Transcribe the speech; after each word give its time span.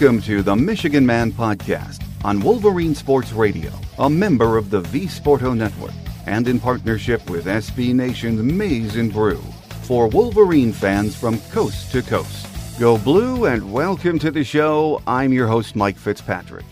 Welcome 0.00 0.22
to 0.22 0.42
the 0.42 0.56
Michigan 0.56 1.04
Man 1.04 1.30
Podcast 1.30 2.02
on 2.24 2.40
Wolverine 2.40 2.94
Sports 2.94 3.32
Radio, 3.32 3.70
a 3.98 4.08
member 4.08 4.56
of 4.56 4.70
the 4.70 4.80
V 4.80 5.00
Sporto 5.00 5.54
Network, 5.54 5.92
and 6.24 6.48
in 6.48 6.58
partnership 6.58 7.28
with 7.28 7.44
SB 7.44 7.92
Nation's 7.94 8.42
Maize 8.42 8.96
and 8.96 9.12
Brew 9.12 9.42
for 9.82 10.08
Wolverine 10.08 10.72
fans 10.72 11.14
from 11.14 11.38
coast 11.50 11.92
to 11.92 12.00
coast. 12.00 12.46
Go 12.80 12.96
blue 12.96 13.44
and 13.44 13.70
welcome 13.70 14.18
to 14.20 14.30
the 14.30 14.42
show. 14.42 15.02
I'm 15.06 15.34
your 15.34 15.46
host, 15.46 15.76
Mike 15.76 15.98
Fitzpatrick. 15.98 16.64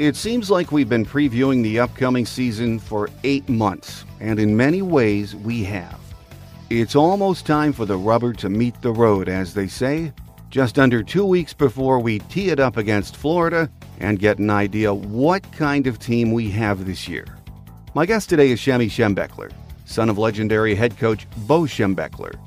It 0.00 0.16
seems 0.16 0.50
like 0.50 0.72
we've 0.72 0.88
been 0.88 1.06
previewing 1.06 1.62
the 1.62 1.78
upcoming 1.78 2.26
season 2.26 2.80
for 2.80 3.08
eight 3.22 3.48
months, 3.48 4.04
and 4.18 4.40
in 4.40 4.56
many 4.56 4.82
ways 4.82 5.36
we 5.36 5.62
have. 5.62 6.00
It's 6.68 6.96
almost 6.96 7.46
time 7.46 7.72
for 7.72 7.86
the 7.86 7.96
rubber 7.96 8.32
to 8.32 8.48
meet 8.48 8.82
the 8.82 8.90
road, 8.90 9.28
as 9.28 9.54
they 9.54 9.68
say, 9.68 10.12
just 10.52 10.78
under 10.78 11.02
two 11.02 11.24
weeks 11.24 11.54
before 11.54 11.98
we 11.98 12.18
tee 12.18 12.50
it 12.50 12.60
up 12.60 12.76
against 12.76 13.16
Florida 13.16 13.70
and 14.00 14.18
get 14.18 14.38
an 14.38 14.50
idea 14.50 14.92
what 14.92 15.50
kind 15.52 15.86
of 15.86 15.98
team 15.98 16.30
we 16.30 16.50
have 16.50 16.84
this 16.84 17.08
year. 17.08 17.24
My 17.94 18.04
guest 18.04 18.28
today 18.28 18.50
is 18.50 18.60
Shemy 18.60 18.90
Schembechler, 18.90 19.50
son 19.86 20.10
of 20.10 20.18
legendary 20.18 20.74
head 20.74 20.98
coach 20.98 21.26
Bo 21.48 21.62
Schembechler. 21.62 22.38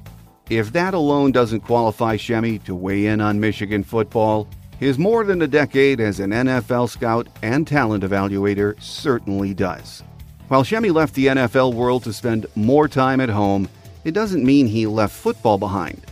If 0.52 0.72
that 0.74 0.94
alone 0.94 1.32
doesn't 1.32 1.62
qualify 1.62 2.16
Shemy 2.16 2.64
to 2.66 2.76
weigh 2.76 3.08
in 3.08 3.22
on 3.22 3.40
Michigan 3.40 3.84
football, 3.84 4.48
his 4.80 5.00
more 5.00 5.24
than 5.24 5.42
a 5.42 5.48
decade 5.48 6.00
as 6.00 6.20
an 6.20 6.30
NFL 6.30 6.90
scout 6.90 7.28
and 7.42 7.68
talent 7.68 8.04
evaluator 8.04 8.80
certainly 8.80 9.56
does. 9.56 10.04
While 10.48 10.64
Shemy 10.64 10.94
left 10.94 11.16
the 11.16 11.26
NFL 11.26 11.74
world 11.74 12.04
to 12.04 12.14
spend 12.14 12.46
more 12.56 12.88
time 12.88 13.20
at 13.20 13.30
home, 13.30 13.68
it 14.04 14.12
doesn't 14.12 14.46
mean 14.46 14.68
he 14.68 14.86
left 14.86 15.16
football 15.16 15.58
behind. 15.58 16.06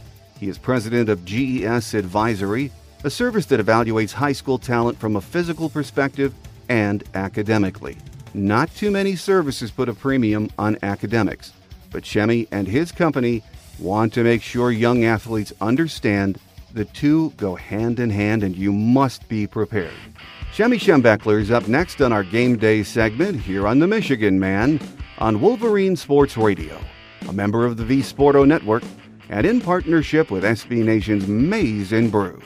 He 0.44 0.50
is 0.50 0.58
president 0.58 1.08
of 1.08 1.24
GES 1.24 1.94
Advisory, 1.94 2.70
a 3.06 3.10
service 3.10 3.46
that 3.46 3.66
evaluates 3.66 4.12
high 4.12 4.34
school 4.34 4.58
talent 4.58 5.00
from 5.00 5.16
a 5.16 5.22
physical 5.22 5.70
perspective 5.70 6.34
and 6.68 7.02
academically. 7.14 7.96
Not 8.34 8.70
too 8.76 8.92
many 8.92 9.16
services 9.16 9.72
put 9.72 9.88
a 9.88 9.94
premium 9.94 10.50
on 10.58 10.78
academics, 10.84 11.54
but 11.92 12.04
Shemy 12.04 12.50
and 12.52 12.68
his 12.68 12.92
company 12.92 13.42
want 13.80 14.12
to 14.16 14.24
make 14.26 14.42
sure 14.42 14.70
young 14.70 15.06
athletes 15.06 15.54
understand 15.62 16.42
the 16.74 16.84
two 16.84 17.30
go 17.38 17.56
hand 17.56 18.02
in 18.02 18.10
hand, 18.10 18.44
and 18.44 18.54
you 18.54 18.74
must 18.74 19.26
be 19.30 19.48
prepared. 19.48 19.94
Shemy 20.54 20.76
Schembechler 20.76 21.40
is 21.40 21.52
up 21.52 21.70
next 21.70 22.02
on 22.02 22.12
our 22.12 22.26
game 22.26 22.58
day 22.58 22.84
segment 22.84 23.40
here 23.40 23.66
on 23.66 23.80
the 23.80 23.88
Michigan 23.88 24.38
Man 24.42 24.82
on 25.20 25.40
Wolverine 25.40 25.96
Sports 25.96 26.36
Radio, 26.36 26.78
a 27.30 27.32
member 27.32 27.66
of 27.66 27.78
the 27.78 27.86
V 27.86 28.00
Sporto 28.00 28.46
Network, 28.46 28.84
and 29.34 29.48
in 29.48 29.60
partnership 29.60 30.30
with 30.30 30.44
SB 30.44 30.86
Nation's 30.86 31.28
Maize 31.28 31.92
and 31.92 32.12
Brew. 32.12 32.40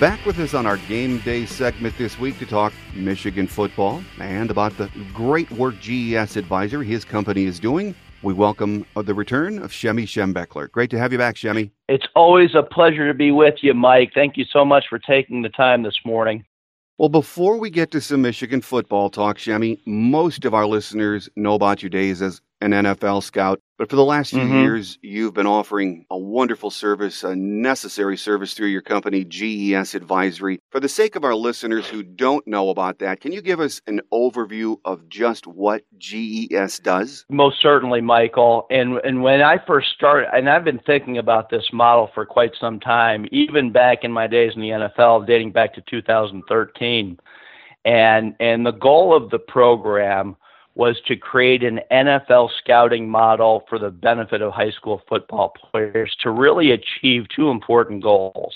Back 0.00 0.26
with 0.26 0.40
us 0.40 0.54
on 0.54 0.66
our 0.66 0.76
game 0.88 1.18
day 1.18 1.46
segment 1.46 1.96
this 1.96 2.18
week 2.18 2.36
to 2.40 2.46
talk 2.46 2.72
Michigan 2.96 3.46
football 3.46 4.02
and 4.18 4.50
about 4.50 4.76
the 4.76 4.90
great 5.14 5.48
work 5.52 5.78
GES 5.78 6.36
Advisor, 6.36 6.82
his 6.82 7.04
company, 7.04 7.44
is 7.44 7.60
doing. 7.60 7.94
We 8.22 8.32
welcome 8.32 8.86
the 8.94 9.14
return 9.14 9.58
of 9.58 9.72
Shemy 9.72 10.04
Schembechler. 10.04 10.70
Great 10.70 10.90
to 10.90 10.98
have 10.98 11.10
you 11.10 11.18
back, 11.18 11.34
Shemy. 11.34 11.72
It's 11.88 12.06
always 12.14 12.54
a 12.54 12.62
pleasure 12.62 13.08
to 13.08 13.14
be 13.14 13.32
with 13.32 13.56
you, 13.62 13.74
Mike. 13.74 14.12
Thank 14.14 14.36
you 14.36 14.44
so 14.44 14.64
much 14.64 14.84
for 14.88 15.00
taking 15.00 15.42
the 15.42 15.48
time 15.48 15.82
this 15.82 15.98
morning. 16.04 16.44
Well, 16.98 17.08
before 17.08 17.56
we 17.56 17.68
get 17.68 17.90
to 17.90 18.00
some 18.00 18.22
Michigan 18.22 18.60
football 18.60 19.10
talk, 19.10 19.38
Shemy, 19.38 19.80
most 19.86 20.44
of 20.44 20.54
our 20.54 20.66
listeners 20.66 21.28
know 21.34 21.54
about 21.54 21.82
your 21.82 21.90
days 21.90 22.22
as 22.22 22.40
an 22.62 22.70
NFL 22.70 23.22
scout. 23.24 23.60
But 23.76 23.90
for 23.90 23.96
the 23.96 24.04
last 24.04 24.30
few 24.30 24.38
mm-hmm. 24.38 24.60
years, 24.60 24.96
you've 25.02 25.34
been 25.34 25.46
offering 25.46 26.06
a 26.08 26.16
wonderful 26.16 26.70
service, 26.70 27.24
a 27.24 27.34
necessary 27.34 28.16
service 28.16 28.54
through 28.54 28.68
your 28.68 28.80
company, 28.80 29.24
GES 29.24 29.96
Advisory. 29.96 30.60
For 30.70 30.78
the 30.78 30.88
sake 30.88 31.16
of 31.16 31.24
our 31.24 31.34
listeners 31.34 31.88
who 31.88 32.04
don't 32.04 32.46
know 32.46 32.68
about 32.68 33.00
that, 33.00 33.20
can 33.20 33.32
you 33.32 33.42
give 33.42 33.58
us 33.58 33.82
an 33.88 34.00
overview 34.12 34.76
of 34.84 35.08
just 35.08 35.48
what 35.48 35.82
GES 35.98 36.78
does? 36.78 37.24
Most 37.28 37.60
certainly, 37.60 38.00
Michael. 38.00 38.66
And 38.70 38.98
and 38.98 39.24
when 39.24 39.42
I 39.42 39.56
first 39.66 39.88
started, 39.96 40.28
and 40.32 40.48
I've 40.48 40.64
been 40.64 40.80
thinking 40.86 41.18
about 41.18 41.50
this 41.50 41.68
model 41.72 42.08
for 42.14 42.24
quite 42.24 42.52
some 42.60 42.78
time, 42.78 43.26
even 43.32 43.72
back 43.72 44.04
in 44.04 44.12
my 44.12 44.28
days 44.28 44.52
in 44.54 44.60
the 44.60 44.68
NFL, 44.68 45.26
dating 45.26 45.50
back 45.50 45.74
to 45.74 45.82
2013. 45.90 47.18
And 47.84 48.36
and 48.38 48.64
the 48.64 48.70
goal 48.70 49.16
of 49.16 49.30
the 49.30 49.40
program 49.40 50.36
was 50.74 51.00
to 51.06 51.16
create 51.16 51.62
an 51.62 51.80
NFL 51.90 52.50
scouting 52.58 53.08
model 53.08 53.64
for 53.68 53.78
the 53.78 53.90
benefit 53.90 54.40
of 54.40 54.52
high 54.52 54.70
school 54.70 55.02
football 55.08 55.52
players 55.70 56.14
to 56.22 56.30
really 56.30 56.70
achieve 56.70 57.26
two 57.34 57.50
important 57.50 58.02
goals. 58.02 58.54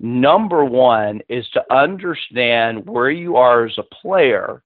Number 0.00 0.64
one 0.64 1.20
is 1.28 1.48
to 1.54 1.74
understand 1.74 2.86
where 2.86 3.10
you 3.10 3.36
are 3.36 3.64
as 3.64 3.78
a 3.78 3.82
player. 3.82 4.62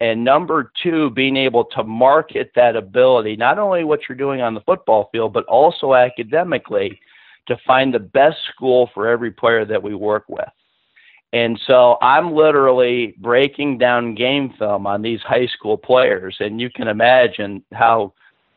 And 0.00 0.24
number 0.24 0.72
two, 0.82 1.10
being 1.10 1.36
able 1.36 1.64
to 1.66 1.84
market 1.84 2.50
that 2.56 2.76
ability, 2.76 3.36
not 3.36 3.58
only 3.58 3.84
what 3.84 4.00
you're 4.08 4.18
doing 4.18 4.42
on 4.42 4.54
the 4.54 4.60
football 4.62 5.08
field, 5.12 5.32
but 5.32 5.44
also 5.46 5.94
academically 5.94 7.00
to 7.46 7.56
find 7.66 7.94
the 7.94 8.00
best 8.00 8.38
school 8.52 8.90
for 8.92 9.08
every 9.08 9.30
player 9.30 9.64
that 9.64 9.82
we 9.82 9.94
work 9.94 10.24
with. 10.28 10.48
And 11.34 11.60
so 11.66 11.98
I'm 12.00 12.32
literally 12.32 13.16
breaking 13.18 13.78
down 13.78 14.14
game 14.14 14.54
film 14.56 14.86
on 14.86 15.02
these 15.02 15.20
high 15.22 15.48
school 15.48 15.76
players. 15.76 16.36
And 16.38 16.60
you 16.60 16.70
can 16.70 16.86
imagine 16.86 17.64
how, 17.72 18.14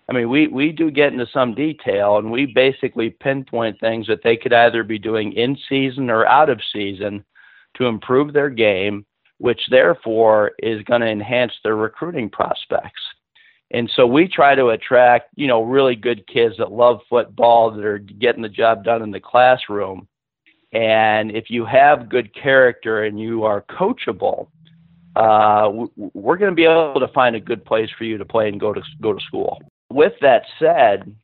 I 0.07 0.13
mean, 0.13 0.29
we, 0.29 0.47
we 0.47 0.71
do 0.73 0.91
get 0.91 1.11
into 1.11 1.25
some 1.33 1.55
detail 1.55 2.19
and 2.19 2.31
we 2.31 2.45
basically 2.45 3.09
pinpoint 3.09 3.79
things 3.79 4.05
that 4.05 4.21
they 4.23 4.38
could 4.38 4.53
either 4.53 4.83
be 4.83 4.99
doing 4.99 5.33
in 5.33 5.57
season 5.67 6.11
or 6.11 6.27
out 6.27 6.51
of 6.51 6.61
season 6.71 7.25
to 7.77 7.85
improve 7.85 8.31
their 8.31 8.51
game, 8.51 9.07
which 9.39 9.61
therefore 9.71 10.51
is 10.59 10.83
going 10.83 11.01
to 11.01 11.07
enhance 11.07 11.53
their 11.63 11.75
recruiting 11.75 12.29
prospects. 12.29 13.01
And 13.71 13.91
so 13.95 14.05
we 14.05 14.27
try 14.27 14.53
to 14.53 14.67
attract, 14.67 15.31
you 15.35 15.47
know, 15.47 15.63
really 15.63 15.95
good 15.95 16.27
kids 16.27 16.53
that 16.59 16.71
love 16.71 16.99
football, 17.09 17.71
that 17.71 17.83
are 17.83 17.97
getting 17.97 18.44
the 18.44 18.49
job 18.49 18.83
done 18.83 19.01
in 19.01 19.09
the 19.09 19.19
classroom 19.19 20.07
and 20.73 21.31
if 21.31 21.50
you 21.50 21.66
have 21.66 22.09
good 22.09 22.33
character 22.33 23.03
and 23.03 23.19
you 23.19 23.44
are 23.44 23.63
coachable, 23.63 24.47
uh, 25.16 25.72
we're 26.13 26.38
going 26.38 26.51
to 26.51 26.55
be 26.55 26.66
able 26.66 27.00
to 27.00 27.07
find 27.09 27.35
a 27.35 27.39
good 27.39 27.66
place 27.66 27.89
for 27.97 28.03
you 28.03 28.17
to 28.17 28.25
play 28.25 28.50
and 28.50 28.59
go 28.59 28.73
to 28.73 28.81
go 29.01 29.13
to 29.13 29.19
school. 29.25 29.61
With 29.89 30.13
that 30.22 30.44
said, 30.59 31.16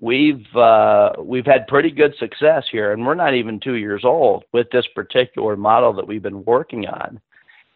we've 0.00 0.54
uh, 0.56 1.12
we've 1.18 1.46
had 1.46 1.66
pretty 1.68 1.90
good 1.90 2.14
success 2.18 2.64
here, 2.70 2.92
and 2.92 3.06
we're 3.06 3.14
not 3.14 3.34
even 3.34 3.60
two 3.60 3.74
years 3.74 4.04
old 4.04 4.44
with 4.52 4.68
this 4.70 4.86
particular 4.94 5.56
model 5.56 5.92
that 5.94 6.06
we've 6.06 6.22
been 6.22 6.44
working 6.44 6.86
on. 6.86 7.20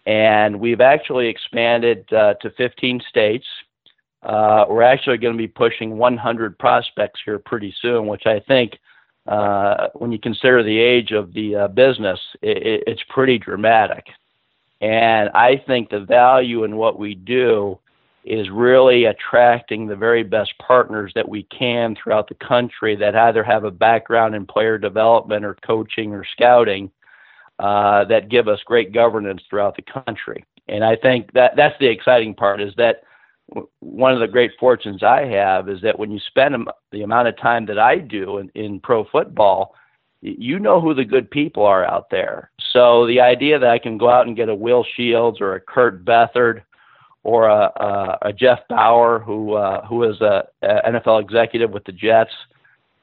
And 0.07 0.61
we've 0.61 0.83
actually 0.83 1.29
expanded 1.29 2.13
uh, 2.13 2.35
to 2.43 2.51
15 2.51 3.01
states. 3.09 3.47
Uh, 4.23 4.67
we're 4.69 4.83
actually 4.83 5.17
going 5.17 5.33
to 5.33 5.39
be 5.39 5.49
pushing 5.49 5.97
100 5.97 6.59
prospects 6.59 7.21
here 7.25 7.39
pretty 7.39 7.75
soon, 7.81 8.07
which 8.07 8.27
I 8.27 8.41
think 8.41 8.79
uh, 9.27 9.89
when 9.95 10.13
you 10.13 10.19
consider 10.19 10.63
the 10.63 10.79
age 10.79 11.13
of 11.13 11.33
the 11.33 11.57
uh, 11.57 11.69
business, 11.69 12.21
it, 12.43 12.83
it's 12.87 13.03
pretty 13.09 13.39
dramatic. 13.39 14.07
And 14.81 15.31
I 15.31 15.63
think 15.67 15.89
the 15.89 16.01
value 16.01 16.65
in 16.65 16.77
what 16.77 16.99
we 16.99 17.15
do 17.15 17.79
is 18.25 18.49
really 18.51 19.05
attracting 19.05 19.87
the 19.87 19.97
very 19.97 20.23
best 20.23 20.53
partners 20.59 21.13
that 21.15 21.29
we 21.29 21.43
can 21.45 21.95
throughout 21.95 22.29
the 22.29 22.35
country 22.35 22.97
that 22.97 23.15
either 23.15 23.45
have 23.45 23.65
a 23.65 23.71
background 23.71 24.35
in 24.35 24.47
player 24.47 24.79
development 24.79 25.45
or 25.45 25.55
coaching 25.67 26.13
or 26.13 26.25
scouting 26.25 26.91
uh, 27.59 28.05
that 28.05 28.31
give 28.31 28.49
us 28.49 28.61
great 28.65 28.93
governance 28.93 29.43
throughout 29.49 29.77
the 29.77 30.03
country. 30.05 30.45
And 30.69 30.83
I 30.83 30.97
think 30.97 31.33
that 31.33 31.55
that's 31.57 31.79
the 31.79 31.87
exciting 31.87 32.35
part 32.35 32.61
is 32.61 32.75
that 32.77 33.03
one 33.81 34.13
of 34.13 34.21
the 34.21 34.29
great 34.29 34.53
fortunes 34.59 35.03
I 35.03 35.25
have 35.27 35.69
is 35.69 35.81
that 35.83 35.99
when 35.99 36.11
you 36.11 36.19
spend 36.19 36.69
the 36.91 37.03
amount 37.03 37.29
of 37.29 37.37
time 37.39 37.67
that 37.67 37.79
I 37.79 37.99
do 37.99 38.39
in, 38.39 38.51
in 38.55 38.81
pro 38.81 39.05
football, 39.05 39.75
you 40.21 40.59
know 40.59 40.81
who 40.81 40.95
the 40.95 41.05
good 41.05 41.31
people 41.31 41.65
are 41.65 41.85
out 41.85 42.09
there. 42.11 42.51
So 42.73 43.07
the 43.07 43.21
idea 43.21 43.59
that 43.59 43.69
I 43.69 43.79
can 43.79 43.99
go 43.99 44.09
out 44.09 44.27
and 44.27 44.37
get 44.37 44.49
a 44.49 44.55
Will 44.55 44.85
Shields 44.97 45.41
or 45.41 45.55
a 45.55 45.61
Kurt 45.61 46.05
Beathard 46.05 46.63
or 47.23 47.49
a, 47.49 47.71
a, 47.77 48.19
a 48.23 48.33
Jeff 48.33 48.61
Bauer, 48.69 49.19
who 49.19 49.55
uh, 49.55 49.87
who 49.87 50.05
is 50.05 50.21
a, 50.21 50.47
a 50.63 50.91
NFL 50.91 51.23
executive 51.23 51.71
with 51.71 51.85
the 51.85 51.93
Jets, 51.93 52.33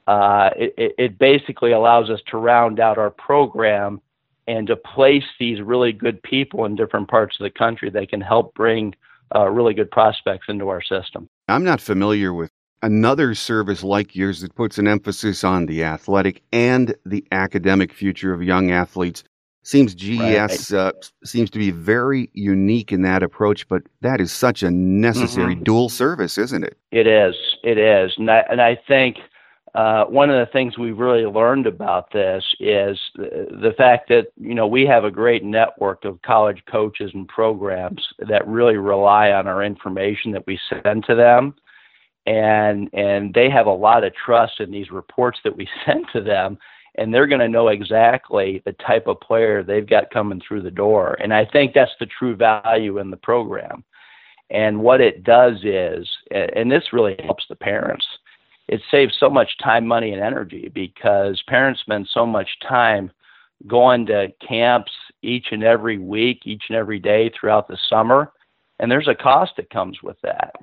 uh, 0.07 0.49
it, 0.55 0.95
it 0.97 1.19
basically 1.19 1.71
allows 1.71 2.09
us 2.09 2.19
to 2.27 2.37
round 2.37 2.79
out 2.79 2.97
our 2.97 3.11
program 3.11 4.01
and 4.47 4.65
to 4.67 4.75
place 4.75 5.23
these 5.39 5.61
really 5.61 5.91
good 5.91 6.21
people 6.23 6.65
in 6.65 6.75
different 6.75 7.07
parts 7.07 7.35
of 7.39 7.43
the 7.43 7.51
country 7.51 7.91
that 7.91 8.09
can 8.09 8.21
help 8.21 8.53
bring– 8.55 8.95
uh, 9.35 9.49
really 9.49 9.73
good 9.73 9.91
prospects 9.91 10.45
into 10.49 10.69
our 10.69 10.81
system. 10.81 11.27
I'm 11.47 11.63
not 11.63 11.81
familiar 11.81 12.33
with 12.33 12.51
another 12.81 13.35
service 13.35 13.83
like 13.83 14.15
yours 14.15 14.41
that 14.41 14.55
puts 14.55 14.77
an 14.77 14.87
emphasis 14.87 15.43
on 15.43 15.65
the 15.65 15.83
athletic 15.83 16.41
and 16.51 16.95
the 17.05 17.25
academic 17.31 17.93
future 17.93 18.33
of 18.33 18.43
young 18.43 18.71
athletes. 18.71 19.23
Seems 19.63 19.93
GES 19.93 20.71
right. 20.71 20.79
uh, 20.79 20.91
seems 21.23 21.51
to 21.51 21.59
be 21.59 21.69
very 21.69 22.31
unique 22.33 22.91
in 22.91 23.03
that 23.03 23.21
approach, 23.21 23.67
but 23.67 23.83
that 24.01 24.19
is 24.19 24.31
such 24.31 24.63
a 24.63 24.71
necessary 24.71 25.53
mm-hmm. 25.53 25.63
dual 25.63 25.89
service, 25.89 26.39
isn't 26.39 26.63
it? 26.63 26.77
It 26.91 27.05
is. 27.05 27.35
It 27.63 27.77
is, 27.77 28.13
and 28.17 28.31
I, 28.31 28.43
and 28.49 28.59
I 28.59 28.75
think 28.87 29.17
uh, 29.73 30.05
one 30.05 30.29
of 30.29 30.45
the 30.45 30.51
things 30.51 30.77
we've 30.77 30.97
really 30.97 31.25
learned 31.25 31.65
about 31.65 32.11
this 32.11 32.43
is 32.59 32.99
the, 33.15 33.47
the 33.61 33.73
fact 33.77 34.09
that 34.09 34.27
you 34.37 34.53
know 34.53 34.67
we 34.67 34.85
have 34.85 35.05
a 35.05 35.11
great 35.11 35.43
network 35.43 36.03
of 36.05 36.21
college 36.21 36.61
coaches 36.69 37.11
and 37.13 37.27
programs 37.27 38.05
that 38.27 38.47
really 38.47 38.77
rely 38.77 39.31
on 39.31 39.47
our 39.47 39.63
information 39.63 40.31
that 40.31 40.45
we 40.45 40.59
send 40.83 41.05
to 41.05 41.15
them 41.15 41.53
and 42.25 42.89
and 42.93 43.33
they 43.33 43.49
have 43.49 43.65
a 43.65 43.71
lot 43.71 44.03
of 44.03 44.13
trust 44.13 44.59
in 44.59 44.71
these 44.71 44.91
reports 44.91 45.39
that 45.43 45.55
we 45.55 45.67
send 45.85 46.05
to 46.11 46.21
them 46.21 46.57
and 46.95 47.13
they're 47.13 47.27
going 47.27 47.39
to 47.39 47.47
know 47.47 47.69
exactly 47.69 48.61
the 48.65 48.73
type 48.73 49.07
of 49.07 49.19
player 49.21 49.63
they've 49.63 49.87
got 49.87 50.11
coming 50.11 50.41
through 50.45 50.61
the 50.61 50.71
door. 50.71 51.17
And 51.21 51.33
I 51.33 51.45
think 51.45 51.73
that's 51.73 51.91
the 51.99 52.05
true 52.05 52.35
value 52.35 52.97
in 52.97 53.09
the 53.09 53.17
program. 53.17 53.83
And 54.49 54.81
what 54.81 54.99
it 54.99 55.23
does 55.23 55.63
is, 55.63 56.07
and 56.31 56.69
this 56.69 56.91
really 56.91 57.15
helps 57.23 57.45
the 57.47 57.55
parents, 57.55 58.05
it 58.71 58.81
saves 58.89 59.13
so 59.19 59.29
much 59.29 59.57
time, 59.61 59.85
money, 59.85 60.13
and 60.13 60.23
energy 60.23 60.71
because 60.73 61.43
parents 61.47 61.81
spend 61.81 62.07
so 62.11 62.25
much 62.25 62.47
time 62.67 63.11
going 63.67 64.05
to 64.05 64.29
camps 64.45 64.91
each 65.21 65.47
and 65.51 65.61
every 65.61 65.97
week, 65.97 66.43
each 66.45 66.63
and 66.69 66.77
every 66.77 66.97
day 66.97 67.29
throughout 67.29 67.67
the 67.67 67.77
summer. 67.89 68.31
And 68.79 68.89
there's 68.89 69.09
a 69.09 69.13
cost 69.13 69.51
that 69.57 69.69
comes 69.69 70.01
with 70.01 70.15
that. 70.23 70.55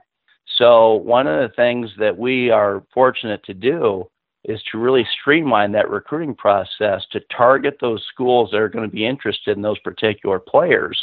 So, 0.57 0.95
one 0.95 1.27
of 1.27 1.39
the 1.39 1.55
things 1.55 1.91
that 1.99 2.17
we 2.17 2.51
are 2.51 2.83
fortunate 2.93 3.45
to 3.45 3.55
do 3.55 4.09
is 4.45 4.61
to 4.73 4.79
really 4.79 5.07
streamline 5.21 5.73
that 5.73 5.91
recruiting 5.91 6.35
process 6.35 7.05
to 7.13 7.21
target 7.37 7.77
those 7.81 8.03
schools 8.11 8.51
that 8.51 8.61
are 8.61 8.71
going 8.71 8.89
to 8.89 8.95
be 8.95 9.05
interested 9.05 9.55
in 9.55 9.63
those 9.63 9.79
particular 9.81 10.39
players. 10.39 10.99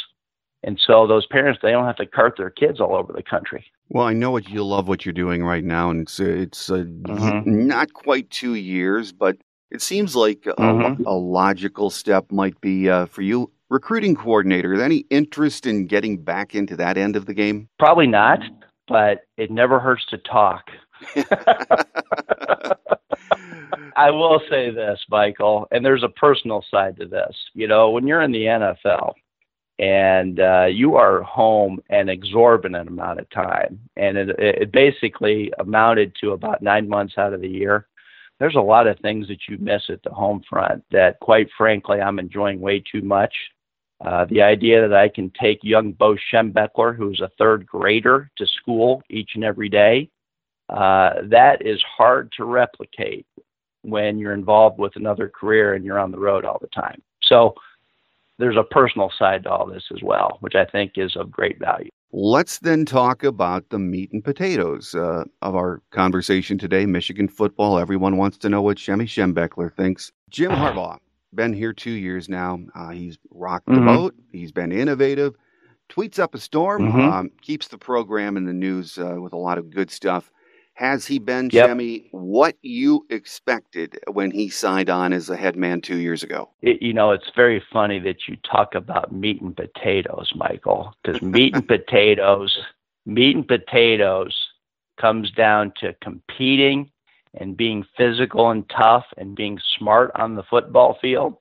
And 0.64 0.80
so 0.84 1.06
those 1.06 1.26
parents, 1.26 1.60
they 1.62 1.70
don't 1.70 1.86
have 1.86 1.96
to 1.96 2.06
cart 2.06 2.34
their 2.36 2.50
kids 2.50 2.80
all 2.80 2.96
over 2.96 3.12
the 3.12 3.22
country. 3.22 3.64
Well, 3.88 4.06
I 4.06 4.12
know 4.12 4.30
what 4.30 4.48
you 4.48 4.64
love 4.64 4.88
what 4.88 5.06
you're 5.06 5.12
doing 5.12 5.44
right 5.44 5.64
now, 5.64 5.90
and 5.90 6.02
it's 6.02 6.18
it's 6.18 6.70
uh, 6.70 6.84
mm-hmm. 6.86 7.66
not 7.66 7.92
quite 7.92 8.28
two 8.30 8.54
years, 8.54 9.12
but 9.12 9.36
it 9.70 9.80
seems 9.80 10.16
like 10.16 10.44
a, 10.46 10.54
mm-hmm. 10.54 11.04
a 11.06 11.12
logical 11.12 11.90
step 11.90 12.30
might 12.32 12.60
be 12.60 12.90
uh, 12.90 13.06
for 13.06 13.22
you, 13.22 13.50
recruiting 13.68 14.16
coordinator. 14.16 14.80
Any 14.80 15.04
interest 15.10 15.66
in 15.66 15.86
getting 15.86 16.22
back 16.22 16.54
into 16.54 16.76
that 16.76 16.98
end 16.98 17.14
of 17.16 17.26
the 17.26 17.34
game? 17.34 17.68
Probably 17.78 18.06
not, 18.08 18.40
but 18.88 19.20
it 19.36 19.50
never 19.50 19.78
hurts 19.78 20.04
to 20.06 20.18
talk. 20.18 20.70
I 23.96 24.10
will 24.10 24.40
say 24.50 24.70
this, 24.70 25.04
Michael, 25.08 25.68
and 25.70 25.84
there's 25.84 26.02
a 26.02 26.08
personal 26.08 26.64
side 26.70 26.96
to 26.98 27.06
this. 27.06 27.36
You 27.54 27.68
know, 27.68 27.90
when 27.90 28.06
you're 28.06 28.22
in 28.22 28.32
the 28.32 28.42
NFL 28.42 29.14
and 29.78 30.40
uh, 30.40 30.66
you 30.66 30.96
are 30.96 31.22
home 31.22 31.80
an 31.90 32.08
exorbitant 32.08 32.88
amount 32.88 33.20
of 33.20 33.28
time, 33.30 33.78
and 33.96 34.16
it, 34.16 34.30
it 34.38 34.72
basically 34.72 35.52
amounted 35.58 36.14
to 36.20 36.32
about 36.32 36.62
nine 36.62 36.88
months 36.88 37.14
out 37.18 37.34
of 37.34 37.40
the 37.40 37.48
year, 37.48 37.86
there's 38.38 38.54
a 38.54 38.60
lot 38.60 38.86
of 38.86 38.98
things 39.00 39.28
that 39.28 39.48
you 39.48 39.56
miss 39.58 39.82
at 39.88 40.02
the 40.02 40.10
home 40.10 40.42
front 40.48 40.84
that, 40.90 41.18
quite 41.20 41.48
frankly, 41.56 42.00
I'm 42.00 42.18
enjoying 42.18 42.60
way 42.60 42.80
too 42.80 43.02
much. 43.02 43.34
Uh, 44.04 44.26
the 44.26 44.42
idea 44.42 44.86
that 44.86 44.96
I 44.96 45.08
can 45.08 45.30
take 45.40 45.58
young 45.62 45.92
Bo 45.92 46.16
Schembechler, 46.30 46.94
who's 46.94 47.20
a 47.20 47.30
third 47.38 47.66
grader, 47.66 48.30
to 48.36 48.46
school 48.46 49.02
each 49.08 49.30
and 49.34 49.44
every 49.44 49.70
day, 49.70 50.10
uh, 50.68 51.14
that 51.24 51.64
is 51.64 51.82
hard 51.96 52.30
to 52.36 52.44
replicate 52.44 53.26
when 53.82 54.18
you're 54.18 54.34
involved 54.34 54.78
with 54.78 54.96
another 54.96 55.28
career 55.28 55.74
and 55.74 55.84
you're 55.84 55.98
on 55.98 56.10
the 56.10 56.18
road 56.18 56.44
all 56.44 56.58
the 56.60 56.66
time. 56.68 57.00
So 57.22 57.54
there's 58.38 58.56
a 58.56 58.64
personal 58.64 59.10
side 59.18 59.44
to 59.44 59.50
all 59.50 59.66
this 59.66 59.84
as 59.94 60.02
well, 60.02 60.38
which 60.40 60.54
I 60.54 60.64
think 60.64 60.92
is 60.96 61.16
of 61.16 61.30
great 61.30 61.58
value. 61.58 61.88
Let's 62.12 62.60
then 62.60 62.84
talk 62.84 63.24
about 63.24 63.68
the 63.70 63.78
meat 63.78 64.12
and 64.12 64.22
potatoes 64.22 64.94
uh, 64.94 65.24
of 65.42 65.54
our 65.54 65.82
conversation 65.90 66.56
today. 66.56 66.86
Michigan 66.86 67.28
football. 67.28 67.78
Everyone 67.78 68.16
wants 68.16 68.38
to 68.38 68.48
know 68.48 68.62
what 68.62 68.78
Shemy 68.78 69.06
Schembechler 69.06 69.74
thinks. 69.74 70.12
Jim 70.30 70.50
Harbaugh, 70.50 70.98
been 71.34 71.52
here 71.52 71.72
two 71.72 71.90
years 71.90 72.28
now. 72.28 72.60
Uh, 72.74 72.90
he's 72.90 73.18
rocked 73.30 73.66
the 73.66 73.72
mm-hmm. 73.72 73.86
boat. 73.86 74.14
He's 74.32 74.52
been 74.52 74.72
innovative. 74.72 75.34
Tweets 75.88 76.18
up 76.18 76.34
a 76.34 76.38
storm. 76.38 76.88
Mm-hmm. 76.90 77.00
Um, 77.00 77.30
keeps 77.42 77.68
the 77.68 77.78
program 77.78 78.36
in 78.36 78.44
the 78.44 78.52
news 78.52 78.98
uh, 78.98 79.16
with 79.20 79.32
a 79.32 79.38
lot 79.38 79.58
of 79.58 79.70
good 79.70 79.90
stuff. 79.90 80.30
Has 80.76 81.06
he 81.06 81.18
been, 81.18 81.48
yep. 81.54 81.74
what 82.10 82.56
you 82.60 83.06
expected 83.08 83.98
when 84.12 84.30
he 84.30 84.50
signed 84.50 84.90
on 84.90 85.14
as 85.14 85.30
a 85.30 85.36
head 85.36 85.56
man 85.56 85.80
two 85.80 85.96
years 85.96 86.22
ago? 86.22 86.50
It, 86.60 86.82
you 86.82 86.92
know, 86.92 87.12
it's 87.12 87.30
very 87.34 87.62
funny 87.72 87.98
that 88.00 88.28
you 88.28 88.36
talk 88.48 88.74
about 88.74 89.10
meat 89.10 89.40
and 89.40 89.56
potatoes, 89.56 90.32
Michael, 90.34 90.92
because 91.02 91.22
meat 91.22 91.54
and 91.54 91.66
potatoes, 91.66 92.58
meat 93.06 93.34
and 93.34 93.48
potatoes 93.48 94.36
comes 95.00 95.30
down 95.30 95.72
to 95.80 95.94
competing 96.02 96.90
and 97.32 97.56
being 97.56 97.82
physical 97.96 98.50
and 98.50 98.68
tough 98.68 99.06
and 99.16 99.34
being 99.34 99.58
smart 99.78 100.10
on 100.14 100.34
the 100.34 100.42
football 100.42 100.98
field. 101.00 101.36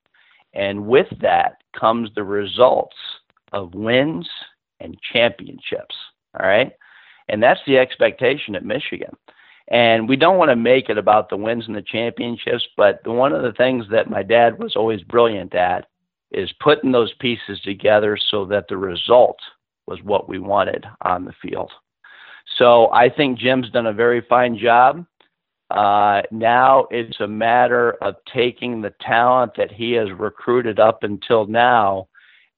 And 0.53 0.87
with 0.87 1.07
that 1.19 1.57
comes 1.77 2.09
the 2.15 2.23
results 2.23 2.95
of 3.51 3.73
wins 3.73 4.29
and 4.79 4.97
championships. 5.11 5.95
All 6.39 6.47
right. 6.47 6.71
And 7.27 7.41
that's 7.41 7.61
the 7.65 7.77
expectation 7.77 8.55
at 8.55 8.65
Michigan. 8.65 9.15
And 9.69 10.07
we 10.07 10.15
don't 10.15 10.37
want 10.37 10.51
to 10.51 10.55
make 10.55 10.89
it 10.89 10.97
about 10.97 11.29
the 11.29 11.37
wins 11.37 11.65
and 11.67 11.75
the 11.75 11.81
championships, 11.81 12.67
but 12.77 13.05
one 13.07 13.33
of 13.33 13.41
the 13.41 13.53
things 13.53 13.85
that 13.89 14.09
my 14.09 14.21
dad 14.21 14.59
was 14.59 14.75
always 14.75 15.01
brilliant 15.01 15.55
at 15.55 15.87
is 16.31 16.53
putting 16.59 16.91
those 16.91 17.13
pieces 17.19 17.59
together 17.61 18.17
so 18.29 18.45
that 18.45 18.67
the 18.67 18.77
result 18.77 19.39
was 19.87 19.99
what 20.03 20.29
we 20.29 20.37
wanted 20.37 20.85
on 21.01 21.25
the 21.25 21.33
field. 21.41 21.71
So 22.57 22.91
I 22.91 23.09
think 23.09 23.39
Jim's 23.39 23.71
done 23.71 23.87
a 23.87 23.93
very 23.93 24.21
fine 24.21 24.57
job. 24.57 25.05
Uh, 25.71 26.21
now 26.31 26.87
it's 26.91 27.19
a 27.19 27.27
matter 27.27 27.93
of 28.03 28.15
taking 28.31 28.81
the 28.81 28.93
talent 29.01 29.53
that 29.57 29.71
he 29.71 29.93
has 29.93 30.09
recruited 30.11 30.79
up 30.79 31.03
until 31.03 31.47
now 31.47 32.07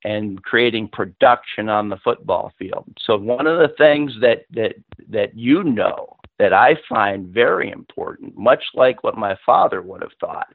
and 0.03 0.41
creating 0.43 0.89
production 0.89 1.69
on 1.69 1.89
the 1.89 1.97
football 1.97 2.51
field. 2.57 2.85
So 2.99 3.17
one 3.17 3.47
of 3.47 3.59
the 3.59 3.73
things 3.77 4.13
that 4.21 4.45
that 4.51 4.75
that 5.09 5.35
you 5.35 5.63
know 5.63 6.17
that 6.39 6.53
I 6.53 6.77
find 6.87 7.27
very 7.27 7.71
important, 7.71 8.37
much 8.37 8.63
like 8.73 9.03
what 9.03 9.17
my 9.17 9.35
father 9.45 9.81
would 9.81 10.01
have 10.01 10.11
thought, 10.19 10.47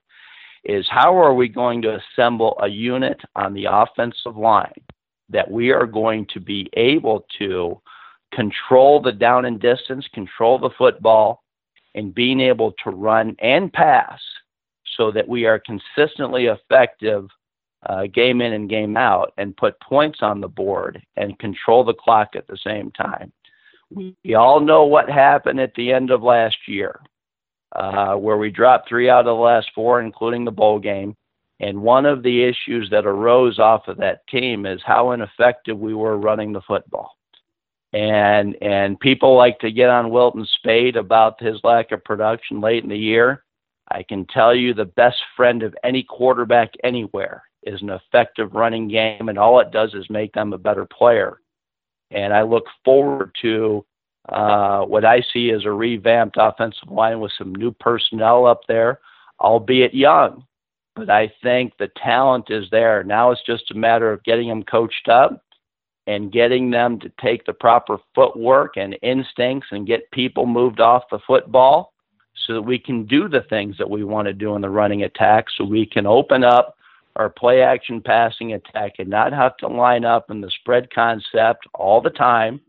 is 0.65 0.87
how 0.89 1.17
are 1.17 1.35
we 1.35 1.49
going 1.49 1.83
to 1.83 1.99
assemble 1.99 2.57
a 2.63 2.69
unit 2.69 3.21
on 3.35 3.53
the 3.53 3.67
offensive 3.69 4.37
line 4.37 4.73
that 5.29 5.51
we 5.51 5.71
are 5.71 5.87
going 5.87 6.27
to 6.35 6.41
be 6.41 6.69
able 6.75 7.27
to 7.39 7.81
control 8.33 9.01
the 9.01 9.13
down 9.13 9.45
and 9.45 9.61
distance, 9.61 10.07
control 10.15 10.59
the 10.59 10.71
football, 10.79 11.43
and 11.95 12.15
being 12.15 12.41
able 12.41 12.73
to 12.85 12.91
run 12.91 13.37
and 13.41 13.73
pass 13.73 14.21
so 14.97 15.11
that 15.11 15.29
we 15.29 15.45
are 15.47 15.61
consistently 15.61 16.47
effective 16.47 17.27
uh, 17.87 18.07
game 18.07 18.41
in 18.41 18.53
and 18.53 18.71
game 18.71 18.97
out 18.97 19.33
and 19.39 19.57
put 19.57 19.81
points 19.81 20.21
on 20.23 20.41
the 20.41 20.49
board 20.49 21.03
and 21.17 21.39
control 21.39 21.85
the 21.85 21.95
clock 21.95 22.31
at 22.37 22.47
the 22.47 22.59
same 22.65 22.91
time. 22.93 23.33
We 23.91 24.35
all 24.35 24.61
know 24.61 24.85
what 24.85 25.11
happened 25.11 25.61
at 25.61 25.75
the 25.75 25.93
end 25.93 26.11
of 26.11 26.23
last 26.23 26.57
year, 26.67 27.01
uh, 27.73 28.15
where 28.15 28.39
we 28.39 28.51
dropped 28.51 28.89
three 28.89 29.11
out 29.11 29.21
of 29.21 29.27
the 29.27 29.35
last 29.35 29.69
four, 29.75 30.01
including 30.01 30.45
the 30.45 30.51
bowl 30.51 30.79
game. 30.79 31.17
And 31.61 31.83
one 31.83 32.07
of 32.07 32.23
the 32.23 32.43
issues 32.43 32.89
that 32.91 33.07
arose 33.07 33.59
off 33.59 33.89
of 33.89 33.99
that 33.99 34.27
team 34.29 34.65
is 34.65 34.81
how 34.85 35.13
ineffective 35.13 35.79
we 35.79 35.95
were 35.95 36.17
running 36.17 36.53
the 36.53 36.63
football. 36.63 37.13
And 37.93 38.57
and 38.63 38.99
people 38.99 39.37
like 39.37 39.59
to 39.59 39.71
get 39.71 39.91
on 39.91 40.11
Wilton 40.11 40.47
Speight 40.47 40.97
about 40.97 41.43
his 41.43 41.61
lack 41.63 41.93
of 41.93 42.03
production 42.03 42.63
late 42.63 42.83
in 42.83 42.89
the 42.89 42.97
year. 42.97 43.45
I 43.91 44.03
can 44.03 44.25
tell 44.27 44.55
you 44.55 44.73
the 44.73 44.87
best 44.87 45.19
friend 45.37 45.63
of 45.63 45.77
any 45.85 46.03
quarterback 46.03 46.73
anywhere 46.83 47.43
is 47.65 47.81
an 47.83 47.91
effective 47.91 48.55
running 48.55 48.89
game, 48.89 49.29
and 49.29 49.39
all 49.39 49.61
it 49.61 49.71
does 49.71 49.95
is 49.95 50.09
make 50.11 50.33
them 50.33 50.53
a 50.53 50.59
better 50.59 50.87
player. 50.87 51.41
And 52.11 52.33
I 52.33 52.43
look 52.43 52.65
forward 52.85 53.35
to 53.43 53.85
uh, 54.29 54.83
what 54.83 55.05
I 55.05 55.23
see 55.33 55.51
as 55.51 55.65
a 55.65 55.73
revamped 55.73 56.37
offensive 56.39 56.91
line 56.91 57.21
with 57.21 57.33
some 57.37 57.55
new 57.55 57.73
personnel 57.73 58.47
up 58.47 58.61
there, 58.69 59.01
albeit 59.41 59.95
young. 59.95 60.45
But 60.95 61.11
I 61.11 61.33
think 61.43 61.73
the 61.79 61.91
talent 62.03 62.51
is 62.51 62.67
there. 62.71 63.03
Now 63.03 63.31
it's 63.31 63.45
just 63.47 63.71
a 63.71 63.75
matter 63.75 64.13
of 64.13 64.23
getting 64.25 64.49
them 64.49 64.63
coached 64.63 65.09
up 65.09 65.43
and 66.07 66.33
getting 66.33 66.71
them 66.71 66.99
to 67.01 67.11
take 67.21 67.47
the 67.47 67.53
proper 67.53 67.97
footwork 68.15 68.77
and 68.77 68.99
instincts 69.03 69.69
and 69.71 69.87
get 69.87 70.11
people 70.11 70.47
moved 70.47 70.81
off 70.81 71.05
the 71.11 71.21
football 71.27 71.93
so 72.47 72.55
that 72.55 72.63
we 72.63 72.79
can 72.79 73.07
do 73.07 73.29
the 73.29 73.43
things 73.49 73.77
that 73.79 73.89
we 73.89 74.05
want 74.05 74.27
to 74.27 74.33
do 74.33 74.55
in 74.55 74.63
the 74.63 74.69
running 74.69 75.05
attack 75.05 75.47
so 75.57 75.65
we 75.65 75.87
can 75.87 76.07
open 76.07 76.45
up 76.45 76.77
our 77.17 77.29
play 77.29 77.63
action 77.63 78.01
passing 78.01 78.53
attack 78.53 78.93
and 78.99 79.09
not 79.09 79.33
have 79.33 79.57
to 79.59 79.69
line 79.69 80.05
up 80.05 80.31
in 80.31 80.41
the 80.41 80.51
spread 80.51 80.93
concept 80.93 81.67
all 81.75 82.01
the 82.01 82.11
time 82.11 82.61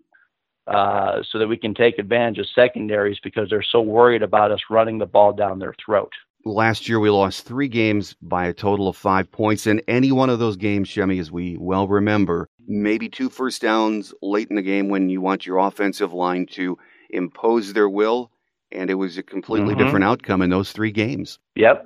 uh, 0.68 1.22
so 1.30 1.40
that 1.40 1.48
we 1.48 1.58
can 1.58 1.74
take 1.74 2.00
advantage 2.00 2.40
of 2.40 2.48
secondaries 2.54 3.20
because 3.24 3.50
they're 3.50 3.64
so 3.64 3.82
worried 3.82 4.24
about 4.24 4.52
us 4.52 4.62
running 4.70 4.98
the 4.98 5.06
ball 5.06 5.34
down 5.34 5.60
their 5.60 5.76
throat. 5.84 6.12
last 6.46 6.88
year 6.88 7.00
we 7.00 7.10
lost 7.10 7.46
three 7.46 7.68
games 7.68 8.16
by 8.22 8.46
a 8.46 8.54
total 8.54 8.88
of 8.88 8.98
five 8.98 9.32
points. 9.32 9.68
In 9.68 9.82
any 9.88 10.12
one 10.12 10.30
of 10.30 10.40
those 10.40 10.58
games, 10.58 10.90
Shemy, 10.90 11.20
as 11.20 11.32
we 11.32 11.58
well 11.58 11.88
remember, 11.88 12.50
maybe 12.68 13.10
two 13.10 13.30
first 13.30 13.62
downs 13.62 14.14
late 14.22 14.50
in 14.50 14.56
the 14.56 14.62
game 14.62 14.90
when 14.90 15.10
you 15.10 15.22
want 15.22 15.46
your 15.46 15.58
offensive 15.58 16.14
line 16.14 16.46
to 16.52 16.78
impose 17.10 17.74
their 17.74 17.90
will. 17.90 18.32
And 18.72 18.90
it 18.90 18.96
was 18.96 19.18
a 19.18 19.24
completely 19.24 19.76
mm-hmm. 19.76 19.84
different 19.84 20.06
outcome 20.06 20.42
in 20.42 20.50
those 20.50 20.72
three 20.72 20.92
games. 20.92 21.40
Yep. 21.56 21.86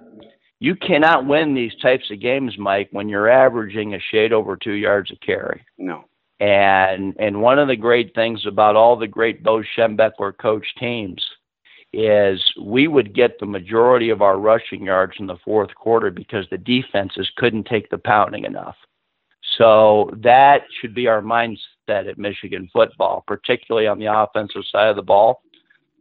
You 0.59 0.75
cannot 0.75 1.27
win 1.27 1.53
these 1.53 1.75
types 1.81 2.09
of 2.09 2.19
games, 2.19 2.57
Mike, 2.57 2.89
when 2.91 3.07
you're 3.07 3.29
averaging 3.29 3.93
a 3.93 3.99
shade 4.11 4.33
over 4.33 4.55
two 4.55 4.73
yards 4.73 5.11
a 5.11 5.15
carry. 5.17 5.63
No. 5.77 6.05
And 6.39 7.15
and 7.19 7.41
one 7.41 7.59
of 7.59 7.67
the 7.67 7.75
great 7.75 8.13
things 8.13 8.45
about 8.45 8.75
all 8.75 8.95
the 8.95 9.07
great 9.07 9.43
Bo 9.43 9.63
Schembechler 9.75 10.37
coach 10.37 10.65
teams 10.79 11.23
is 11.93 12.43
we 12.61 12.87
would 12.87 13.15
get 13.15 13.39
the 13.39 13.45
majority 13.45 14.09
of 14.09 14.21
our 14.21 14.37
rushing 14.37 14.83
yards 14.83 15.13
in 15.19 15.25
the 15.25 15.37
fourth 15.43 15.73
quarter 15.73 16.11
because 16.11 16.45
the 16.51 16.57
defenses 16.57 17.29
couldn't 17.37 17.65
take 17.65 17.89
the 17.89 17.97
pounding 17.97 18.45
enough. 18.45 18.75
So 19.57 20.11
that 20.21 20.63
should 20.79 20.93
be 20.93 21.07
our 21.07 21.21
mindset 21.21 21.57
at 21.87 22.17
Michigan 22.17 22.69
football, 22.73 23.23
particularly 23.25 23.87
on 23.87 23.97
the 23.97 24.13
offensive 24.13 24.63
side 24.71 24.89
of 24.89 24.95
the 24.95 25.01
ball. 25.01 25.41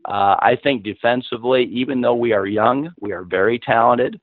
Uh, 0.05 0.37
I 0.41 0.59
think 0.63 0.83
defensively, 0.83 1.65
even 1.65 2.01
though 2.01 2.15
we 2.15 2.33
are 2.33 2.47
young, 2.47 2.93
we 3.01 3.13
are 3.13 3.25
very 3.25 3.59
talented. 3.59 4.21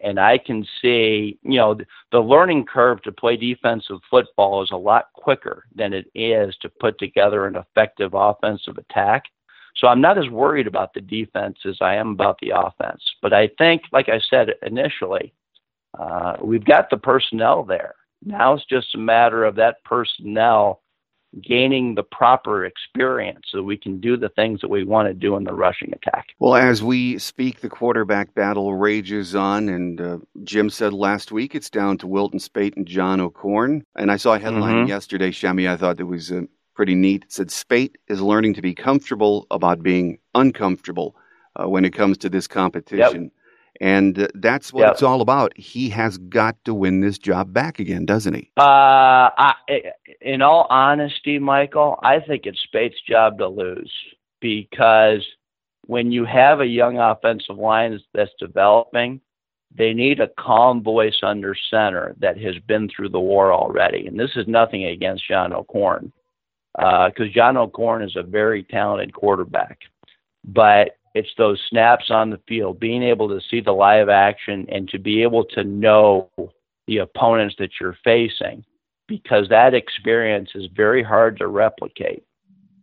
And 0.00 0.20
I 0.20 0.38
can 0.38 0.66
see, 0.82 1.38
you 1.42 1.56
know, 1.56 1.78
the 2.12 2.20
learning 2.20 2.66
curve 2.66 3.02
to 3.02 3.12
play 3.12 3.36
defensive 3.36 3.98
football 4.10 4.62
is 4.62 4.70
a 4.70 4.76
lot 4.76 5.06
quicker 5.14 5.64
than 5.74 5.92
it 5.92 6.06
is 6.14 6.54
to 6.60 6.68
put 6.68 6.98
together 6.98 7.46
an 7.46 7.56
effective 7.56 8.12
offensive 8.14 8.76
attack. 8.76 9.24
So 9.76 9.88
I'm 9.88 10.00
not 10.00 10.18
as 10.18 10.28
worried 10.28 10.66
about 10.66 10.94
the 10.94 11.00
defense 11.00 11.58
as 11.66 11.76
I 11.80 11.94
am 11.96 12.10
about 12.10 12.38
the 12.40 12.52
offense. 12.54 13.02
But 13.22 13.32
I 13.32 13.48
think, 13.58 13.82
like 13.92 14.08
I 14.08 14.20
said 14.30 14.48
initially, 14.62 15.32
uh, 15.98 16.36
we've 16.42 16.64
got 16.64 16.90
the 16.90 16.96
personnel 16.98 17.62
there. 17.62 17.94
Now 18.24 18.54
it's 18.54 18.64
just 18.66 18.94
a 18.94 18.98
matter 18.98 19.44
of 19.44 19.54
that 19.56 19.82
personnel 19.84 20.82
gaining 21.42 21.94
the 21.94 22.02
proper 22.02 22.64
experience 22.64 23.46
so 23.50 23.62
we 23.62 23.76
can 23.76 24.00
do 24.00 24.16
the 24.16 24.28
things 24.30 24.60
that 24.60 24.68
we 24.68 24.84
want 24.84 25.08
to 25.08 25.14
do 25.14 25.36
in 25.36 25.44
the 25.44 25.52
rushing 25.52 25.92
attack. 25.92 26.26
Well, 26.38 26.54
as 26.54 26.82
we 26.82 27.18
speak, 27.18 27.60
the 27.60 27.68
quarterback 27.68 28.34
battle 28.34 28.74
rages 28.74 29.34
on, 29.34 29.68
and 29.68 30.00
uh, 30.00 30.18
Jim 30.44 30.70
said 30.70 30.92
last 30.92 31.32
week 31.32 31.54
it's 31.54 31.70
down 31.70 31.98
to 31.98 32.06
Wilton 32.06 32.38
Speight 32.38 32.76
and 32.76 32.86
John 32.86 33.20
O'Korn. 33.20 33.84
And 33.96 34.10
I 34.10 34.16
saw 34.16 34.34
a 34.34 34.38
headline 34.38 34.76
mm-hmm. 34.76 34.88
yesterday, 34.88 35.30
Shemy, 35.30 35.68
I 35.68 35.76
thought 35.76 36.00
it 36.00 36.04
was 36.04 36.32
uh, 36.32 36.42
pretty 36.74 36.94
neat. 36.94 37.24
It 37.24 37.32
said 37.32 37.50
Speight 37.50 37.96
is 38.08 38.20
learning 38.20 38.54
to 38.54 38.62
be 38.62 38.74
comfortable 38.74 39.46
about 39.50 39.82
being 39.82 40.18
uncomfortable 40.34 41.16
uh, 41.56 41.68
when 41.68 41.84
it 41.84 41.94
comes 41.94 42.18
to 42.18 42.28
this 42.28 42.46
competition. 42.46 43.24
Yep. 43.24 43.32
And 43.80 44.28
that's 44.34 44.72
what 44.72 44.82
yep. 44.82 44.92
it's 44.92 45.02
all 45.02 45.20
about. 45.20 45.56
He 45.56 45.88
has 45.90 46.18
got 46.18 46.56
to 46.64 46.74
win 46.74 47.00
this 47.00 47.18
job 47.18 47.52
back 47.52 47.78
again, 47.78 48.06
doesn't 48.06 48.34
he? 48.34 48.50
Uh, 48.56 49.30
I, 49.36 49.54
in 50.20 50.42
all 50.42 50.66
honesty, 50.70 51.38
Michael, 51.38 51.98
I 52.02 52.20
think 52.20 52.46
it's 52.46 52.60
Speight's 52.60 53.00
job 53.08 53.38
to 53.38 53.48
lose 53.48 53.92
because 54.40 55.24
when 55.86 56.10
you 56.10 56.24
have 56.24 56.60
a 56.60 56.66
young 56.66 56.98
offensive 56.98 57.56
line 57.56 58.00
that's 58.14 58.30
developing, 58.38 59.20
they 59.76 59.92
need 59.92 60.20
a 60.20 60.30
calm 60.38 60.82
voice 60.82 61.20
under 61.22 61.54
center 61.70 62.14
that 62.18 62.38
has 62.38 62.54
been 62.66 62.88
through 62.88 63.10
the 63.10 63.20
war 63.20 63.52
already. 63.52 64.06
And 64.06 64.18
this 64.18 64.30
is 64.36 64.46
nothing 64.48 64.84
against 64.84 65.28
John 65.28 65.52
O'Korn 65.52 66.12
because 66.76 67.12
uh, 67.20 67.34
John 67.34 67.56
O'Korn 67.56 68.02
is 68.02 68.16
a 68.16 68.22
very 68.22 68.62
talented 68.62 69.12
quarterback. 69.14 69.80
But 70.44 70.96
it's 71.16 71.32
those 71.38 71.58
snaps 71.70 72.10
on 72.10 72.28
the 72.28 72.40
field, 72.46 72.78
being 72.78 73.02
able 73.02 73.26
to 73.28 73.40
see 73.40 73.60
the 73.60 73.72
live 73.72 74.10
action 74.10 74.66
and 74.68 74.86
to 74.90 74.98
be 74.98 75.22
able 75.22 75.44
to 75.46 75.64
know 75.64 76.28
the 76.86 76.98
opponents 76.98 77.56
that 77.58 77.70
you're 77.80 77.96
facing 78.04 78.62
because 79.08 79.48
that 79.48 79.72
experience 79.72 80.50
is 80.54 80.66
very 80.76 81.02
hard 81.02 81.38
to 81.38 81.46
replicate. 81.46 82.22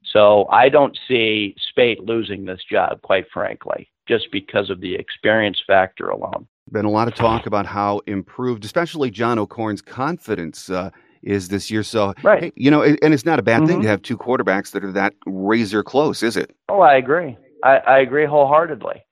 So 0.04 0.48
I 0.50 0.70
don't 0.70 0.98
see 1.08 1.56
Speight 1.70 2.04
losing 2.06 2.46
this 2.46 2.62
job, 2.70 3.04
quite 3.04 3.26
frankly, 3.32 3.88
just 4.08 4.32
because 4.32 4.72
of 4.72 4.82
the 4.82 4.96
experience 4.96 5.62
factor 5.66 6.10
alone. 6.10 6.48
Been 6.72 6.86
a 6.86 6.90
lot 6.90 7.08
of 7.08 7.14
talk 7.14 7.46
about 7.46 7.68
how 7.68 8.02
improved, 8.08 8.66
especially 8.66 9.12
John 9.12 9.38
O'Korn's 9.38 9.82
confidence 9.82 10.72
uh, 10.72 10.90
is 11.22 11.50
this 11.50 11.70
year. 11.70 11.84
So, 11.84 12.14
right. 12.24 12.44
Hey, 12.44 12.54
you 12.56 12.72
know, 12.72 12.82
and 12.84 13.14
it's 13.14 13.26
not 13.26 13.38
a 13.38 13.44
bad 13.44 13.60
mm-hmm. 13.60 13.68
thing 13.68 13.82
to 13.84 13.88
have 13.90 14.02
two 14.02 14.18
quarterbacks 14.18 14.72
that 14.72 14.84
are 14.84 14.92
that 14.92 15.14
razor 15.28 15.84
close, 15.84 16.24
is 16.24 16.36
it? 16.36 16.56
Oh, 16.70 16.82
I 16.82 16.96
agree. 16.96 17.38
I, 17.64 17.78
I 17.78 18.00
agree 18.00 18.26
wholeheartedly. 18.26 19.04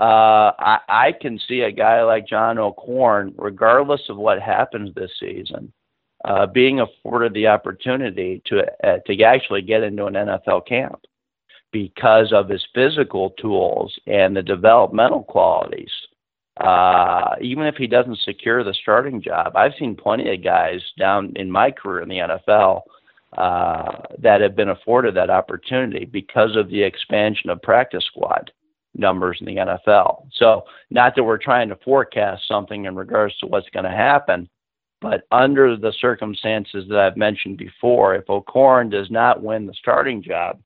Uh, 0.00 0.52
I, 0.58 0.78
I 0.88 1.12
can 1.20 1.40
see 1.48 1.62
a 1.62 1.72
guy 1.72 2.02
like 2.04 2.28
John 2.28 2.56
O'Korn, 2.58 3.34
regardless 3.36 4.02
of 4.08 4.16
what 4.16 4.40
happens 4.40 4.94
this 4.94 5.10
season, 5.18 5.72
uh, 6.24 6.46
being 6.46 6.80
afforded 6.80 7.34
the 7.34 7.48
opportunity 7.48 8.40
to 8.46 8.62
uh, 8.84 8.98
to 9.06 9.22
actually 9.24 9.62
get 9.62 9.82
into 9.82 10.06
an 10.06 10.14
NFL 10.14 10.66
camp 10.66 11.00
because 11.72 12.32
of 12.32 12.48
his 12.48 12.64
physical 12.74 13.30
tools 13.30 13.96
and 14.06 14.36
the 14.36 14.42
developmental 14.42 15.24
qualities. 15.24 15.90
Uh, 16.58 17.34
even 17.40 17.66
if 17.66 17.76
he 17.76 17.86
doesn't 17.86 18.18
secure 18.24 18.64
the 18.64 18.74
starting 18.82 19.20
job, 19.20 19.56
I've 19.56 19.74
seen 19.78 19.94
plenty 19.94 20.32
of 20.32 20.42
guys 20.42 20.80
down 20.98 21.32
in 21.36 21.50
my 21.50 21.70
career 21.70 22.02
in 22.02 22.08
the 22.08 22.16
NFL 22.16 22.82
uh, 23.36 23.92
that 24.18 24.40
have 24.40 24.56
been 24.56 24.70
afforded 24.70 25.14
that 25.14 25.30
opportunity 25.30 26.04
because 26.04 26.56
of 26.56 26.68
the 26.70 26.82
expansion 26.82 27.50
of 27.50 27.60
practice 27.60 28.04
squad 28.06 28.50
numbers 28.94 29.38
in 29.40 29.46
the 29.46 29.56
NFL. 29.56 30.26
So, 30.32 30.64
not 30.90 31.14
that 31.14 31.24
we're 31.24 31.38
trying 31.38 31.68
to 31.68 31.76
forecast 31.84 32.48
something 32.48 32.86
in 32.86 32.96
regards 32.96 33.36
to 33.38 33.46
what's 33.46 33.68
going 33.70 33.84
to 33.84 33.90
happen, 33.90 34.48
but 35.00 35.22
under 35.30 35.76
the 35.76 35.92
circumstances 36.00 36.86
that 36.88 36.98
I've 36.98 37.16
mentioned 37.16 37.58
before, 37.58 38.14
if 38.14 38.28
O'Korn 38.28 38.88
does 38.88 39.10
not 39.10 39.42
win 39.42 39.66
the 39.66 39.74
starting 39.74 40.22
job, 40.22 40.58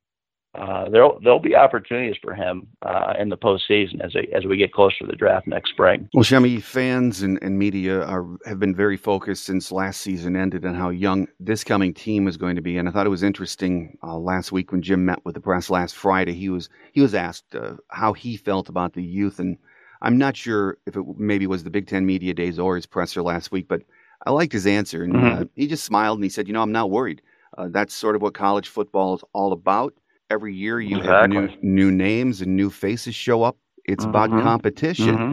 uh, 0.54 0.86
there'll 0.90 1.18
there'll 1.20 1.38
be 1.38 1.56
opportunities 1.56 2.16
for 2.22 2.34
him 2.34 2.66
uh, 2.82 3.14
in 3.18 3.30
the 3.30 3.38
postseason 3.38 4.00
as 4.02 4.14
as 4.34 4.44
we 4.44 4.58
get 4.58 4.70
closer 4.70 4.98
to 5.00 5.06
the 5.06 5.16
draft 5.16 5.46
next 5.46 5.70
spring. 5.70 6.08
Well, 6.12 6.24
Shemy, 6.24 6.62
fans 6.62 7.22
and, 7.22 7.38
and 7.40 7.58
media 7.58 8.02
are 8.02 8.26
have 8.44 8.60
been 8.60 8.74
very 8.74 8.98
focused 8.98 9.44
since 9.44 9.72
last 9.72 10.02
season 10.02 10.36
ended 10.36 10.66
on 10.66 10.74
how 10.74 10.90
young 10.90 11.26
this 11.40 11.64
coming 11.64 11.94
team 11.94 12.28
is 12.28 12.36
going 12.36 12.56
to 12.56 12.62
be, 12.62 12.76
and 12.76 12.86
I 12.86 12.92
thought 12.92 13.06
it 13.06 13.10
was 13.10 13.22
interesting 13.22 13.96
uh, 14.02 14.18
last 14.18 14.52
week 14.52 14.72
when 14.72 14.82
Jim 14.82 15.06
met 15.06 15.24
with 15.24 15.34
the 15.34 15.40
press 15.40 15.70
last 15.70 15.94
Friday. 15.96 16.34
He 16.34 16.50
was 16.50 16.68
he 16.92 17.00
was 17.00 17.14
asked 17.14 17.54
uh, 17.54 17.76
how 17.88 18.12
he 18.12 18.36
felt 18.36 18.68
about 18.68 18.92
the 18.92 19.02
youth, 19.02 19.38
and 19.38 19.56
I'm 20.02 20.18
not 20.18 20.36
sure 20.36 20.76
if 20.84 20.96
it 20.96 21.04
maybe 21.16 21.46
was 21.46 21.64
the 21.64 21.70
Big 21.70 21.86
Ten 21.86 22.04
media 22.04 22.34
days 22.34 22.58
or 22.58 22.76
his 22.76 22.84
presser 22.84 23.22
last 23.22 23.52
week, 23.52 23.68
but 23.68 23.80
I 24.26 24.30
liked 24.30 24.52
his 24.52 24.66
answer, 24.66 25.02
and 25.02 25.14
mm-hmm. 25.14 25.42
Uh, 25.42 25.44
he 25.56 25.66
just 25.66 25.84
smiled 25.84 26.18
and 26.18 26.24
he 26.24 26.30
said, 26.30 26.46
"You 26.46 26.52
know, 26.52 26.62
I'm 26.62 26.72
not 26.72 26.90
worried. 26.90 27.22
Uh, 27.56 27.68
that's 27.70 27.94
sort 27.94 28.16
of 28.16 28.20
what 28.22 28.34
college 28.34 28.68
football 28.68 29.14
is 29.14 29.24
all 29.32 29.54
about." 29.54 29.94
Every 30.32 30.54
year 30.54 30.80
you 30.80 30.96
exactly. 30.96 31.36
have 31.36 31.62
new 31.62 31.90
new 31.90 31.90
names 31.90 32.40
and 32.40 32.56
new 32.56 32.70
faces 32.70 33.14
show 33.14 33.42
up. 33.42 33.58
It's 33.84 34.02
mm-hmm. 34.06 34.10
about 34.10 34.30
competition. 34.42 35.16
Mm-hmm. 35.16 35.32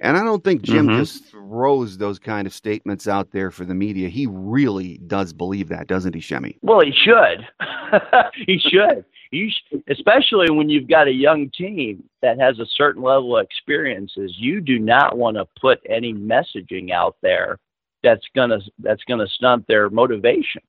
And 0.00 0.18
I 0.18 0.22
don't 0.22 0.44
think 0.44 0.60
Jim 0.60 0.88
mm-hmm. 0.88 0.98
just 0.98 1.24
throws 1.30 1.96
those 1.96 2.18
kind 2.18 2.46
of 2.46 2.52
statements 2.52 3.08
out 3.08 3.30
there 3.30 3.50
for 3.50 3.64
the 3.64 3.74
media. 3.74 4.10
He 4.10 4.26
really 4.28 4.98
does 5.06 5.32
believe 5.32 5.68
that, 5.68 5.86
doesn't 5.86 6.14
he, 6.14 6.20
Shemy? 6.20 6.58
Well, 6.60 6.80
he 6.80 6.92
should. 6.92 7.46
he 8.46 8.58
should. 8.58 9.06
You 9.30 9.50
sh- 9.50 9.78
especially 9.88 10.50
when 10.50 10.68
you've 10.68 10.88
got 10.88 11.08
a 11.08 11.12
young 11.12 11.50
team 11.56 12.04
that 12.20 12.38
has 12.38 12.58
a 12.58 12.66
certain 12.66 13.02
level 13.02 13.38
of 13.38 13.44
experiences. 13.44 14.34
You 14.36 14.60
do 14.60 14.78
not 14.78 15.16
want 15.16 15.38
to 15.38 15.46
put 15.58 15.80
any 15.88 16.12
messaging 16.12 16.90
out 16.90 17.16
there 17.22 17.58
that's 18.02 18.26
gonna 18.36 18.58
that's 18.80 19.04
gonna 19.04 19.26
stunt 19.26 19.66
their 19.68 19.88
motivation. 19.88 20.60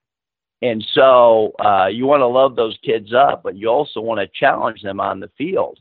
And 0.62 0.86
so 0.94 1.54
uh, 1.60 1.88
you 1.88 2.06
want 2.06 2.22
to 2.22 2.28
love 2.28 2.56
those 2.56 2.78
kids 2.84 3.14
up, 3.14 3.44
but 3.44 3.56
you 3.56 3.68
also 3.68 4.00
want 4.00 4.20
to 4.20 4.40
challenge 4.40 4.82
them 4.82 5.00
on 5.00 5.20
the 5.20 5.30
field 5.38 5.80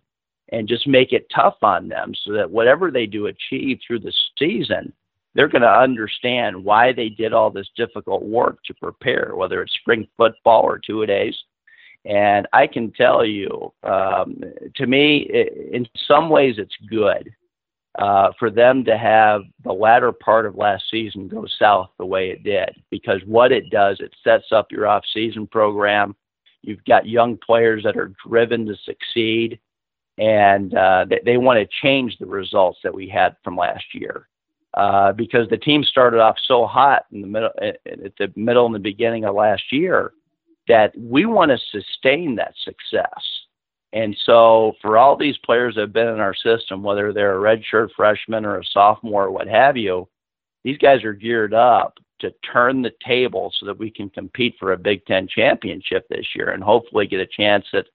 and 0.51 0.69
just 0.69 0.87
make 0.87 1.13
it 1.13 1.27
tough 1.35 1.57
on 1.63 1.89
them 1.89 2.13
so 2.25 2.33
that 2.33 2.51
whatever 2.51 2.91
they 2.91 3.07
do 3.07 3.27
achieve 3.27 3.79
through 3.87 4.01
the 4.01 4.13
season, 4.39 4.93
they're 5.35 5.49
going 5.49 5.63
to 5.63 5.69
understand 5.69 6.63
why 6.63 6.93
they 6.93 7.09
did 7.09 7.33
all 7.33 7.51
this 7.51 7.69
difficult 7.77 8.23
work 8.23 8.59
to 8.65 8.75
prepare, 8.75 9.33
whether 9.35 9.63
it's 9.63 9.75
spring 9.75 10.07
football 10.17 10.63
or 10.63 10.79
two 10.79 11.03
a 11.03 11.07
days. 11.07 11.37
And 12.05 12.47
I 12.53 12.67
can 12.67 12.93
tell 12.93 13.25
you, 13.25 13.73
um, 13.83 14.43
to 14.77 14.87
me, 14.87 15.31
in 15.73 15.89
some 16.07 16.29
ways, 16.29 16.57
it's 16.59 16.77
good 16.89 17.35
uh, 17.99 18.33
for 18.39 18.51
them 18.51 18.85
to 18.85 18.99
have 18.99 19.43
the 19.63 19.73
latter 19.73 20.11
part 20.11 20.47
of 20.47 20.57
last 20.57 20.85
season 20.91 21.29
go 21.29 21.47
south 21.59 21.91
the 21.99 22.07
way 22.07 22.31
it 22.31 22.43
did. 22.43 22.71
Because 22.91 23.21
what 23.25 23.53
it 23.53 23.71
does, 23.71 24.01
it 24.01 24.15
sets 24.25 24.51
up 24.51 24.73
your 24.73 24.87
off-season 24.87 25.47
program. 25.47 26.17
You've 26.63 26.85
got 26.85 27.07
young 27.07 27.37
players 27.37 27.85
that 27.85 27.97
are 27.97 28.13
driven 28.27 28.67
to 28.67 28.75
succeed, 28.85 29.61
and 30.19 30.75
uh, 30.75 31.07
they, 31.09 31.21
they 31.25 31.37
want 31.37 31.59
to 31.59 31.77
change 31.83 32.17
the 32.19 32.27
results 32.27 32.81
that 32.83 32.95
we 32.95 33.09
had 33.09 33.37
from 33.45 33.57
last 33.57 33.85
year. 33.93 34.29
Uh, 34.75 35.13
because 35.13 35.49
the 35.51 35.57
team 35.57 35.85
started 35.85 36.19
off 36.19 36.35
so 36.49 36.67
hot 36.67 37.05
in 37.13 37.21
the 37.21 37.29
middle, 37.29 37.51
at 37.63 37.79
the 38.19 38.33
middle 38.35 38.67
and 38.67 38.75
the 38.75 38.81
beginning 38.81 39.25
of 39.25 39.37
last 39.37 39.63
year, 39.71 40.13
that 40.67 40.93
we 40.99 41.27
want 41.27 41.49
to 41.49 41.59
sustain 41.71 42.35
that 42.35 42.55
success 42.65 43.44
And 43.95 44.17
so, 44.27 44.73
for 44.83 44.99
all 44.99 45.17
these 45.17 45.39
players 45.39 45.77
that 45.77 45.83
have 45.83 45.93
been 45.93 46.09
in 46.09 46.19
our 46.19 46.35
system, 46.35 46.83
whether 46.83 47.13
they're 47.13 47.39
a 47.39 47.57
redshirt 47.57 47.91
freshman 47.95 48.45
or 48.45 48.59
a 48.59 48.65
sophomore 48.65 49.27
or 49.27 49.31
what 49.31 49.47
have 49.47 49.77
you, 49.77 50.09
these 50.65 50.79
guys 50.79 51.05
are 51.05 51.13
geared 51.13 51.55
up 51.55 51.95
to 52.19 52.35
turn 52.53 52.83
the 52.83 52.93
table 53.07 53.53
so 53.57 53.67
that 53.67 53.79
we 53.79 53.93
can 53.93 54.11
compete 54.11 54.57
for 54.59 54.73
a 54.73 54.77
Big 54.77 55.07
Ten 55.07 55.29
championship 55.29 56.07
this 56.09 56.27
year 56.35 56.51
and 56.51 56.63
hopefully 56.63 57.07
get 57.07 57.21
a 57.21 57.27
chance 57.27 57.67
at, 57.73 57.87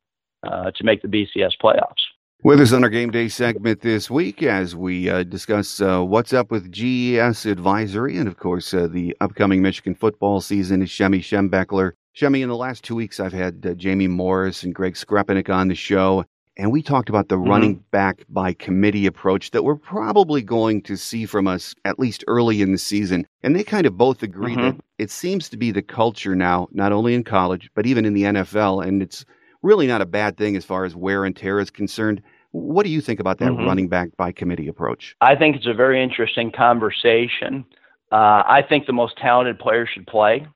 uh, 0.43 0.71
to 0.71 0.83
make 0.85 1.01
the 1.01 1.07
BCS 1.09 1.51
playoffs. 1.61 2.05
With 2.43 2.61
us 2.61 2.71
on 2.71 2.85
our 2.85 2.89
game 2.89 3.11
day 3.11 3.27
segment 3.27 3.81
this 3.81 4.09
week, 4.09 4.41
as 4.41 4.73
we 4.73 5.09
uh, 5.09 5.23
discuss 5.23 5.81
uh, 5.81 6.01
what's 6.01 6.31
up 6.31 6.49
with 6.49 6.71
GES 6.71 7.45
Advisory 7.45 8.17
and, 8.17 8.29
of 8.29 8.37
course, 8.37 8.73
uh, 8.73 8.87
the 8.87 9.17
upcoming 9.19 9.61
Michigan 9.61 9.95
football 9.95 10.39
season, 10.39 10.81
is 10.81 10.89
Shemy 10.89 11.19
Schembechler. 11.19 11.91
Shemy, 12.15 12.41
in 12.41 12.49
the 12.49 12.55
last 12.55 12.83
two 12.83 12.95
weeks, 12.95 13.19
I've 13.19 13.33
had 13.33 13.65
uh, 13.65 13.73
Jamie 13.75 14.07
Morris 14.07 14.63
and 14.63 14.73
Greg 14.73 14.95
Skrepenak 14.95 15.49
on 15.49 15.67
the 15.67 15.75
show, 15.75 16.25
and 16.57 16.71
we 16.71 16.81
talked 16.81 17.07
about 17.07 17.29
the 17.29 17.35
mm-hmm. 17.35 17.49
running 17.49 17.83
back 17.91 18.25
by 18.27 18.53
committee 18.53 19.05
approach 19.05 19.51
that 19.51 19.63
we're 19.63 19.75
probably 19.75 20.41
going 20.41 20.81
to 20.83 20.97
see 20.97 21.25
from 21.25 21.47
us 21.47 21.75
at 21.85 21.99
least 21.99 22.23
early 22.27 22.61
in 22.61 22.71
the 22.71 22.77
season. 22.77 23.25
And 23.43 23.55
they 23.55 23.63
kind 23.63 23.85
of 23.85 23.97
both 23.97 24.23
agree 24.23 24.55
mm-hmm. 24.55 24.77
that 24.77 24.85
it 24.97 25.11
seems 25.11 25.47
to 25.49 25.57
be 25.57 25.71
the 25.71 25.81
culture 25.81 26.35
now, 26.35 26.67
not 26.71 26.91
only 26.91 27.13
in 27.13 27.23
college, 27.23 27.69
but 27.75 27.85
even 27.85 28.05
in 28.05 28.13
the 28.13 28.23
NFL, 28.23 28.85
and 28.85 29.01
it's 29.01 29.23
really 29.61 29.87
not 29.87 30.01
a 30.01 30.05
bad 30.05 30.37
thing 30.37 30.57
as 30.57 30.65
far 30.65 30.85
as 30.85 30.95
wear 30.95 31.25
and 31.25 31.35
tear 31.35 31.59
is 31.59 31.69
concerned. 31.69 32.21
What 32.51 32.83
do 32.83 32.89
you 32.89 33.01
think 33.01 33.19
about 33.19 33.37
that 33.37 33.51
mm-hmm. 33.51 33.65
running 33.65 33.87
back 33.87 34.09
by 34.17 34.31
committee 34.31 34.67
approach? 34.67 35.15
I 35.21 35.35
think 35.35 35.55
it's 35.55 35.67
a 35.67 35.73
very 35.73 36.03
interesting 36.03 36.51
conversation. 36.51 37.63
Uh, 38.11 38.43
I 38.45 38.65
think 38.67 38.87
the 38.87 38.93
most 38.93 39.17
talented 39.17 39.59
player 39.59 39.87
should 39.87 40.07
play. 40.07 40.47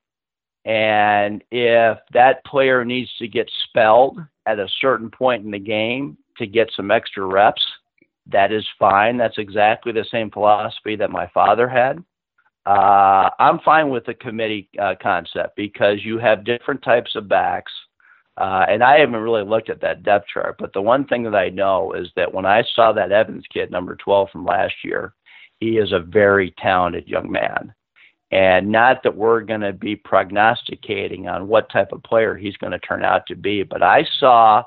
And 0.65 1.43
if 1.51 1.97
that 2.13 2.43
player 2.45 2.85
needs 2.85 3.11
to 3.19 3.27
get 3.27 3.51
spelled 3.65 4.19
at 4.45 4.59
a 4.59 4.67
certain 4.79 5.09
point 5.09 5.43
in 5.43 5.51
the 5.51 5.59
game 5.59 6.17
to 6.37 6.47
get 6.47 6.71
some 6.75 6.91
extra 6.91 7.25
reps, 7.25 7.63
that 8.27 8.51
is 8.51 8.65
fine. 8.79 9.17
That's 9.17 9.37
exactly 9.37 9.91
the 9.91 10.05
same 10.09 10.31
philosophy 10.31 10.95
that 10.95 11.11
my 11.11 11.27
father 11.33 11.67
had. 11.67 12.03
Uh, 12.65 13.29
I'm 13.39 13.59
fine 13.59 13.89
with 13.89 14.05
the 14.05 14.13
committee 14.13 14.69
uh, 14.81 14.95
concept 15.01 15.57
because 15.57 15.97
you 16.05 16.17
have 16.19 16.45
different 16.45 16.81
types 16.81 17.13
of 17.15 17.27
backs 17.27 17.71
uh, 18.37 18.65
and 18.67 18.83
I 18.83 18.99
haven't 18.99 19.19
really 19.19 19.43
looked 19.43 19.69
at 19.69 19.81
that 19.81 20.03
depth 20.03 20.27
chart, 20.33 20.55
but 20.57 20.73
the 20.73 20.81
one 20.81 21.05
thing 21.05 21.23
that 21.23 21.35
I 21.35 21.49
know 21.49 21.93
is 21.93 22.07
that 22.15 22.33
when 22.33 22.45
I 22.45 22.63
saw 22.75 22.91
that 22.91 23.11
Evans 23.11 23.45
kid, 23.53 23.69
number 23.69 23.95
12 23.95 24.29
from 24.31 24.45
last 24.45 24.73
year, 24.83 25.13
he 25.59 25.77
is 25.77 25.91
a 25.91 25.99
very 25.99 26.53
talented 26.57 27.07
young 27.07 27.31
man. 27.31 27.73
And 28.33 28.71
not 28.71 29.03
that 29.03 29.15
we're 29.15 29.41
going 29.41 29.61
to 29.61 29.73
be 29.73 29.95
prognosticating 29.95 31.27
on 31.27 31.47
what 31.47 31.69
type 31.69 31.91
of 31.91 32.01
player 32.01 32.35
he's 32.35 32.57
going 32.57 32.71
to 32.71 32.79
turn 32.79 33.05
out 33.05 33.27
to 33.27 33.35
be, 33.35 33.61
but 33.61 33.83
I 33.83 34.07
saw 34.19 34.63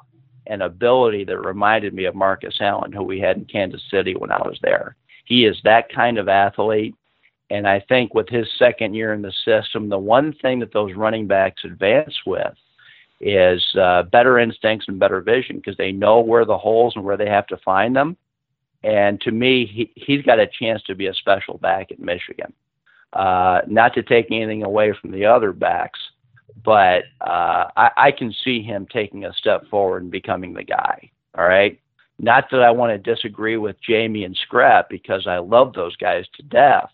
an 0.46 0.62
ability 0.62 1.24
that 1.24 1.40
reminded 1.40 1.92
me 1.92 2.04
of 2.04 2.14
Marcus 2.14 2.54
Allen, 2.60 2.92
who 2.92 3.02
we 3.02 3.18
had 3.18 3.38
in 3.38 3.44
Kansas 3.44 3.82
City 3.90 4.14
when 4.14 4.30
I 4.30 4.38
was 4.38 4.56
there. 4.62 4.94
He 5.24 5.46
is 5.46 5.56
that 5.64 5.92
kind 5.92 6.16
of 6.16 6.28
athlete. 6.28 6.94
And 7.50 7.66
I 7.66 7.80
think 7.88 8.14
with 8.14 8.28
his 8.28 8.46
second 8.56 8.94
year 8.94 9.12
in 9.12 9.20
the 9.20 9.32
system, 9.44 9.88
the 9.88 9.98
one 9.98 10.32
thing 10.34 10.60
that 10.60 10.72
those 10.72 10.94
running 10.94 11.26
backs 11.26 11.64
advance 11.64 12.14
with 12.24 12.54
is 13.20 13.64
uh, 13.74 14.04
better 14.04 14.38
instincts 14.38 14.86
and 14.86 15.00
better 15.00 15.20
vision 15.20 15.56
because 15.56 15.76
they 15.76 15.90
know 15.90 16.20
where 16.20 16.44
the 16.44 16.56
holes 16.56 16.92
and 16.94 17.04
where 17.04 17.16
they 17.16 17.28
have 17.28 17.48
to 17.48 17.56
find 17.64 17.96
them. 17.96 18.16
And 18.84 19.20
to 19.22 19.32
me, 19.32 19.66
he, 19.66 19.90
he's 19.96 20.22
got 20.22 20.38
a 20.38 20.46
chance 20.46 20.84
to 20.84 20.94
be 20.94 21.08
a 21.08 21.14
special 21.14 21.58
back 21.58 21.90
at 21.90 21.98
Michigan. 21.98 22.52
Uh, 23.12 23.60
not 23.66 23.94
to 23.94 24.02
take 24.02 24.26
anything 24.30 24.62
away 24.62 24.92
from 25.00 25.10
the 25.10 25.24
other 25.24 25.52
backs, 25.52 25.98
but 26.64 27.04
uh, 27.20 27.66
I, 27.76 27.90
I 27.96 28.10
can 28.10 28.34
see 28.44 28.62
him 28.62 28.86
taking 28.92 29.24
a 29.24 29.32
step 29.34 29.66
forward 29.68 30.02
and 30.02 30.10
becoming 30.10 30.52
the 30.52 30.64
guy. 30.64 31.10
All 31.36 31.46
right. 31.46 31.80
Not 32.18 32.46
that 32.50 32.62
I 32.62 32.70
want 32.70 32.92
to 32.92 33.14
disagree 33.14 33.56
with 33.56 33.76
Jamie 33.86 34.24
and 34.24 34.36
Scrap 34.36 34.88
because 34.88 35.26
I 35.26 35.38
love 35.38 35.74
those 35.74 35.96
guys 35.96 36.24
to 36.36 36.42
death. 36.42 36.90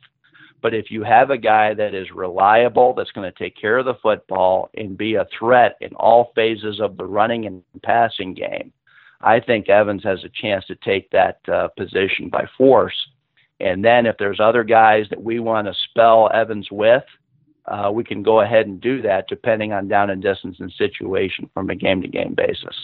But 0.60 0.74
if 0.74 0.90
you 0.90 1.02
have 1.02 1.30
a 1.30 1.38
guy 1.38 1.74
that 1.74 1.94
is 1.94 2.10
reliable, 2.12 2.94
that's 2.94 3.10
going 3.10 3.30
to 3.30 3.38
take 3.38 3.56
care 3.56 3.78
of 3.78 3.84
the 3.84 3.96
football 4.02 4.70
and 4.76 4.96
be 4.96 5.14
a 5.14 5.26
threat 5.36 5.76
in 5.80 5.92
all 5.94 6.32
phases 6.34 6.80
of 6.80 6.96
the 6.96 7.04
running 7.04 7.46
and 7.46 7.62
passing 7.82 8.32
game, 8.32 8.72
I 9.20 9.40
think 9.40 9.68
Evans 9.68 10.04
has 10.04 10.22
a 10.24 10.28
chance 10.28 10.64
to 10.66 10.76
take 10.76 11.10
that 11.10 11.38
uh, 11.52 11.68
position 11.76 12.28
by 12.28 12.46
force. 12.56 12.94
And 13.62 13.84
then 13.84 14.06
if 14.06 14.16
there's 14.18 14.40
other 14.40 14.64
guys 14.64 15.06
that 15.10 15.22
we 15.22 15.38
want 15.38 15.68
to 15.68 15.74
spell 15.88 16.30
Evans 16.34 16.68
with, 16.70 17.04
uh, 17.66 17.90
we 17.94 18.02
can 18.02 18.22
go 18.22 18.40
ahead 18.40 18.66
and 18.66 18.80
do 18.80 19.00
that 19.02 19.28
depending 19.28 19.72
on 19.72 19.86
down 19.86 20.10
and 20.10 20.20
distance 20.20 20.56
and 20.58 20.72
situation 20.72 21.48
from 21.54 21.70
a 21.70 21.76
game 21.76 22.02
to 22.02 22.08
game 22.08 22.34
basis. 22.34 22.74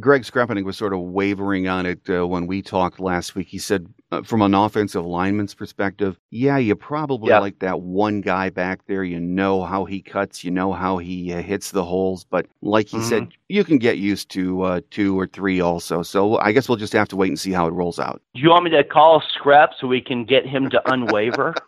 Greg 0.00 0.22
Skrepenak 0.22 0.64
was 0.64 0.76
sort 0.76 0.92
of 0.92 1.00
wavering 1.00 1.68
on 1.68 1.86
it 1.86 2.00
uh, 2.10 2.26
when 2.26 2.46
we 2.46 2.60
talked 2.60 2.98
last 2.98 3.36
week. 3.36 3.46
He 3.48 3.58
said, 3.58 3.86
uh, 4.10 4.22
from 4.22 4.42
an 4.42 4.52
offensive 4.52 5.06
lineman's 5.06 5.54
perspective, 5.54 6.18
yeah, 6.30 6.58
you 6.58 6.74
probably 6.74 7.30
yeah. 7.30 7.38
like 7.38 7.60
that 7.60 7.82
one 7.82 8.20
guy 8.20 8.50
back 8.50 8.86
there. 8.86 9.04
You 9.04 9.20
know 9.20 9.62
how 9.62 9.84
he 9.84 10.02
cuts, 10.02 10.42
you 10.42 10.50
know 10.50 10.72
how 10.72 10.98
he 10.98 11.32
uh, 11.32 11.40
hits 11.40 11.70
the 11.70 11.84
holes. 11.84 12.24
But 12.24 12.46
like 12.62 12.88
he 12.88 12.96
mm-hmm. 12.96 13.08
said, 13.08 13.28
you 13.48 13.62
can 13.62 13.78
get 13.78 13.98
used 13.98 14.28
to 14.30 14.62
uh, 14.62 14.80
two 14.90 15.18
or 15.18 15.28
three 15.28 15.60
also. 15.60 16.02
So 16.02 16.38
I 16.38 16.50
guess 16.50 16.68
we'll 16.68 16.78
just 16.78 16.92
have 16.92 17.08
to 17.08 17.16
wait 17.16 17.28
and 17.28 17.38
see 17.38 17.52
how 17.52 17.68
it 17.68 17.72
rolls 17.72 18.00
out. 18.00 18.20
Do 18.34 18.40
you 18.40 18.50
want 18.50 18.64
me 18.64 18.70
to 18.70 18.82
call 18.82 19.22
Scrap 19.34 19.70
so 19.80 19.86
we 19.86 20.00
can 20.00 20.24
get 20.24 20.46
him 20.46 20.68
to 20.70 20.82
unwaver? 20.86 21.54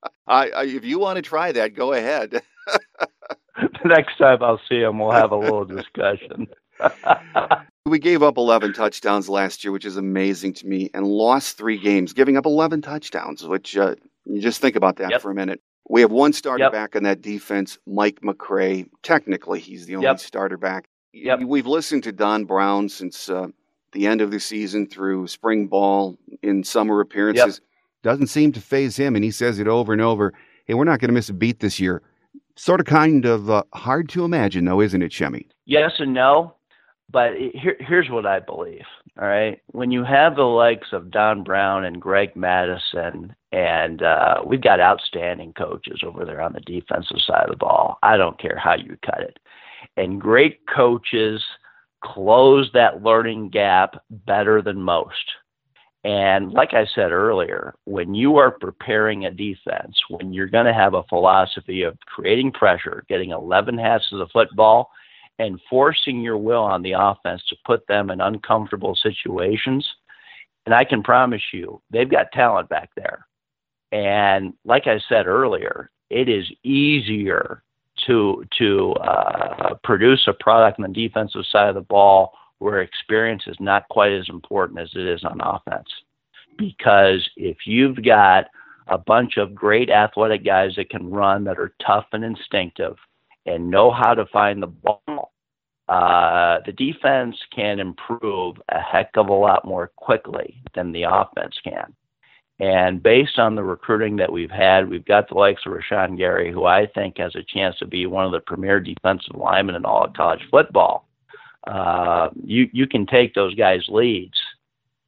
I, 0.26 0.50
I, 0.50 0.64
if 0.64 0.84
you 0.84 0.98
want 0.98 1.16
to 1.16 1.22
try 1.22 1.52
that, 1.52 1.74
go 1.74 1.92
ahead. 1.92 2.42
the 3.56 3.70
next 3.84 4.18
time 4.18 4.42
I'll 4.42 4.60
see 4.68 4.80
him, 4.80 4.98
we'll 4.98 5.10
have 5.10 5.32
a 5.32 5.36
little 5.36 5.64
discussion. 5.64 6.48
we 7.86 7.98
gave 7.98 8.22
up 8.22 8.36
11 8.36 8.72
touchdowns 8.72 9.28
last 9.28 9.64
year, 9.64 9.72
which 9.72 9.84
is 9.84 9.96
amazing 9.96 10.54
to 10.54 10.66
me, 10.66 10.90
and 10.94 11.06
lost 11.06 11.56
three 11.56 11.78
games, 11.78 12.12
giving 12.12 12.36
up 12.36 12.46
11 12.46 12.82
touchdowns, 12.82 13.46
which 13.46 13.76
uh, 13.76 13.94
you 14.24 14.40
just 14.40 14.60
think 14.60 14.76
about 14.76 14.96
that 14.96 15.10
yep. 15.10 15.20
for 15.20 15.30
a 15.30 15.34
minute. 15.34 15.60
We 15.88 16.00
have 16.00 16.12
one 16.12 16.32
starter 16.32 16.64
yep. 16.64 16.72
back 16.72 16.96
on 16.96 17.02
that 17.02 17.20
defense, 17.20 17.78
Mike 17.86 18.20
McCray. 18.22 18.88
Technically, 19.02 19.60
he's 19.60 19.86
the 19.86 19.96
only 19.96 20.06
yep. 20.06 20.20
starter 20.20 20.56
back. 20.56 20.86
Yep. 21.12 21.40
We've 21.40 21.66
listened 21.66 22.04
to 22.04 22.12
Don 22.12 22.44
Brown 22.44 22.88
since 22.88 23.28
uh, 23.28 23.48
the 23.92 24.06
end 24.06 24.20
of 24.20 24.30
the 24.30 24.40
season 24.40 24.86
through 24.86 25.26
spring 25.26 25.66
ball 25.66 26.16
in 26.42 26.64
summer 26.64 27.00
appearances. 27.00 27.60
Doesn't 28.02 28.28
seem 28.28 28.52
to 28.52 28.60
faze 28.60 28.96
him, 28.96 29.14
and 29.14 29.24
he 29.24 29.30
says 29.30 29.58
it 29.58 29.68
over 29.68 29.92
and 29.92 30.00
over. 30.00 30.32
Hey, 30.64 30.74
we're 30.74 30.84
not 30.84 31.00
going 31.00 31.08
to 31.08 31.14
miss 31.14 31.28
a 31.28 31.34
beat 31.34 31.60
this 31.60 31.78
year. 31.78 32.02
Sort 32.56 32.80
of 32.80 32.86
kind 32.86 33.24
of 33.24 33.50
uh, 33.50 33.64
hard 33.74 34.08
to 34.10 34.24
imagine, 34.24 34.64
though, 34.64 34.80
isn't 34.80 35.02
it, 35.02 35.10
Shemy? 35.10 35.46
Yes 35.66 35.92
and 35.98 36.14
no. 36.14 36.54
But 37.12 37.32
here, 37.36 37.76
here's 37.80 38.08
what 38.08 38.24
I 38.24 38.40
believe. 38.40 38.84
All 39.20 39.28
right, 39.28 39.60
when 39.72 39.90
you 39.90 40.02
have 40.04 40.36
the 40.36 40.42
likes 40.42 40.88
of 40.92 41.10
Don 41.10 41.44
Brown 41.44 41.84
and 41.84 42.00
Greg 42.00 42.34
Mattison, 42.34 43.34
and 43.52 44.02
uh, 44.02 44.42
we've 44.46 44.62
got 44.62 44.80
outstanding 44.80 45.52
coaches 45.52 46.00
over 46.04 46.24
there 46.24 46.40
on 46.40 46.54
the 46.54 46.60
defensive 46.60 47.18
side 47.26 47.44
of 47.44 47.50
the 47.50 47.56
ball. 47.56 47.98
I 48.02 48.16
don't 48.16 48.40
care 48.40 48.56
how 48.56 48.74
you 48.74 48.96
cut 49.04 49.20
it, 49.20 49.38
and 49.98 50.20
great 50.20 50.60
coaches 50.74 51.42
close 52.02 52.70
that 52.72 53.02
learning 53.02 53.50
gap 53.50 54.02
better 54.26 54.62
than 54.62 54.80
most. 54.80 55.24
And 56.04 56.52
like 56.52 56.74
I 56.74 56.84
said 56.94 57.12
earlier, 57.12 57.74
when 57.84 58.14
you 58.14 58.36
are 58.36 58.50
preparing 58.50 59.26
a 59.26 59.30
defense, 59.30 59.96
when 60.08 60.32
you're 60.32 60.48
going 60.48 60.66
to 60.66 60.74
have 60.74 60.94
a 60.94 61.04
philosophy 61.04 61.82
of 61.82 61.96
creating 62.06 62.52
pressure, 62.52 63.04
getting 63.08 63.30
11 63.30 63.78
hats 63.78 64.08
to 64.10 64.16
the 64.16 64.26
football, 64.32 64.90
and 65.38 65.60
forcing 65.68 66.20
your 66.20 66.38
will 66.38 66.62
on 66.62 66.82
the 66.82 66.92
offense 66.92 67.42
to 67.48 67.56
put 67.64 67.86
them 67.86 68.10
in 68.10 68.20
uncomfortable 68.20 68.94
situations. 68.94 69.88
And 70.66 70.74
I 70.74 70.84
can 70.84 71.02
promise 71.02 71.42
you, 71.52 71.80
they've 71.90 72.10
got 72.10 72.32
talent 72.32 72.68
back 72.68 72.90
there. 72.96 73.26
And 73.90 74.54
like 74.64 74.86
I 74.86 75.00
said 75.08 75.26
earlier, 75.26 75.90
it 76.10 76.28
is 76.28 76.46
easier 76.62 77.62
to 78.06 78.44
to 78.58 78.92
uh, 78.94 79.74
produce 79.84 80.26
a 80.26 80.32
product 80.32 80.78
on 80.78 80.90
the 80.90 80.94
defensive 80.94 81.44
side 81.50 81.68
of 81.68 81.74
the 81.74 81.82
ball 81.82 82.32
where 82.58 82.80
experience 82.80 83.42
is 83.46 83.56
not 83.60 83.88
quite 83.88 84.12
as 84.12 84.28
important 84.28 84.78
as 84.78 84.90
it 84.94 85.06
is 85.06 85.24
on 85.24 85.40
offense. 85.40 85.88
Because 86.56 87.28
if 87.36 87.58
you've 87.66 88.02
got 88.04 88.46
a 88.86 88.98
bunch 88.98 89.36
of 89.36 89.54
great 89.54 89.90
athletic 89.90 90.44
guys 90.44 90.74
that 90.76 90.90
can 90.90 91.10
run 91.10 91.44
that 91.44 91.58
are 91.58 91.74
tough 91.84 92.06
and 92.12 92.24
instinctive, 92.24 92.96
and 93.46 93.70
know 93.70 93.90
how 93.90 94.14
to 94.14 94.26
find 94.26 94.62
the 94.62 94.66
ball, 94.66 95.32
uh, 95.88 96.58
the 96.64 96.72
defense 96.72 97.36
can 97.54 97.80
improve 97.80 98.56
a 98.68 98.80
heck 98.80 99.10
of 99.16 99.28
a 99.28 99.32
lot 99.32 99.64
more 99.64 99.90
quickly 99.96 100.62
than 100.74 100.92
the 100.92 101.02
offense 101.02 101.54
can. 101.62 101.92
And 102.60 103.02
based 103.02 103.38
on 103.38 103.56
the 103.56 103.64
recruiting 103.64 104.16
that 104.16 104.30
we've 104.30 104.50
had, 104.50 104.88
we've 104.88 105.04
got 105.04 105.28
the 105.28 105.34
likes 105.34 105.62
of 105.66 105.72
Rashan 105.72 106.16
Gary, 106.16 106.52
who 106.52 106.64
I 106.64 106.86
think 106.86 107.18
has 107.18 107.34
a 107.34 107.42
chance 107.42 107.76
to 107.78 107.86
be 107.86 108.06
one 108.06 108.24
of 108.24 108.30
the 108.30 108.40
premier 108.40 108.78
defensive 108.78 109.34
linemen 109.34 109.74
in 109.74 109.84
all 109.84 110.04
of 110.04 110.14
college 110.14 110.46
football. 110.50 111.08
Uh, 111.66 112.28
you 112.44 112.68
you 112.72 112.86
can 112.86 113.06
take 113.06 113.34
those 113.34 113.54
guys' 113.54 113.84
leads 113.88 114.40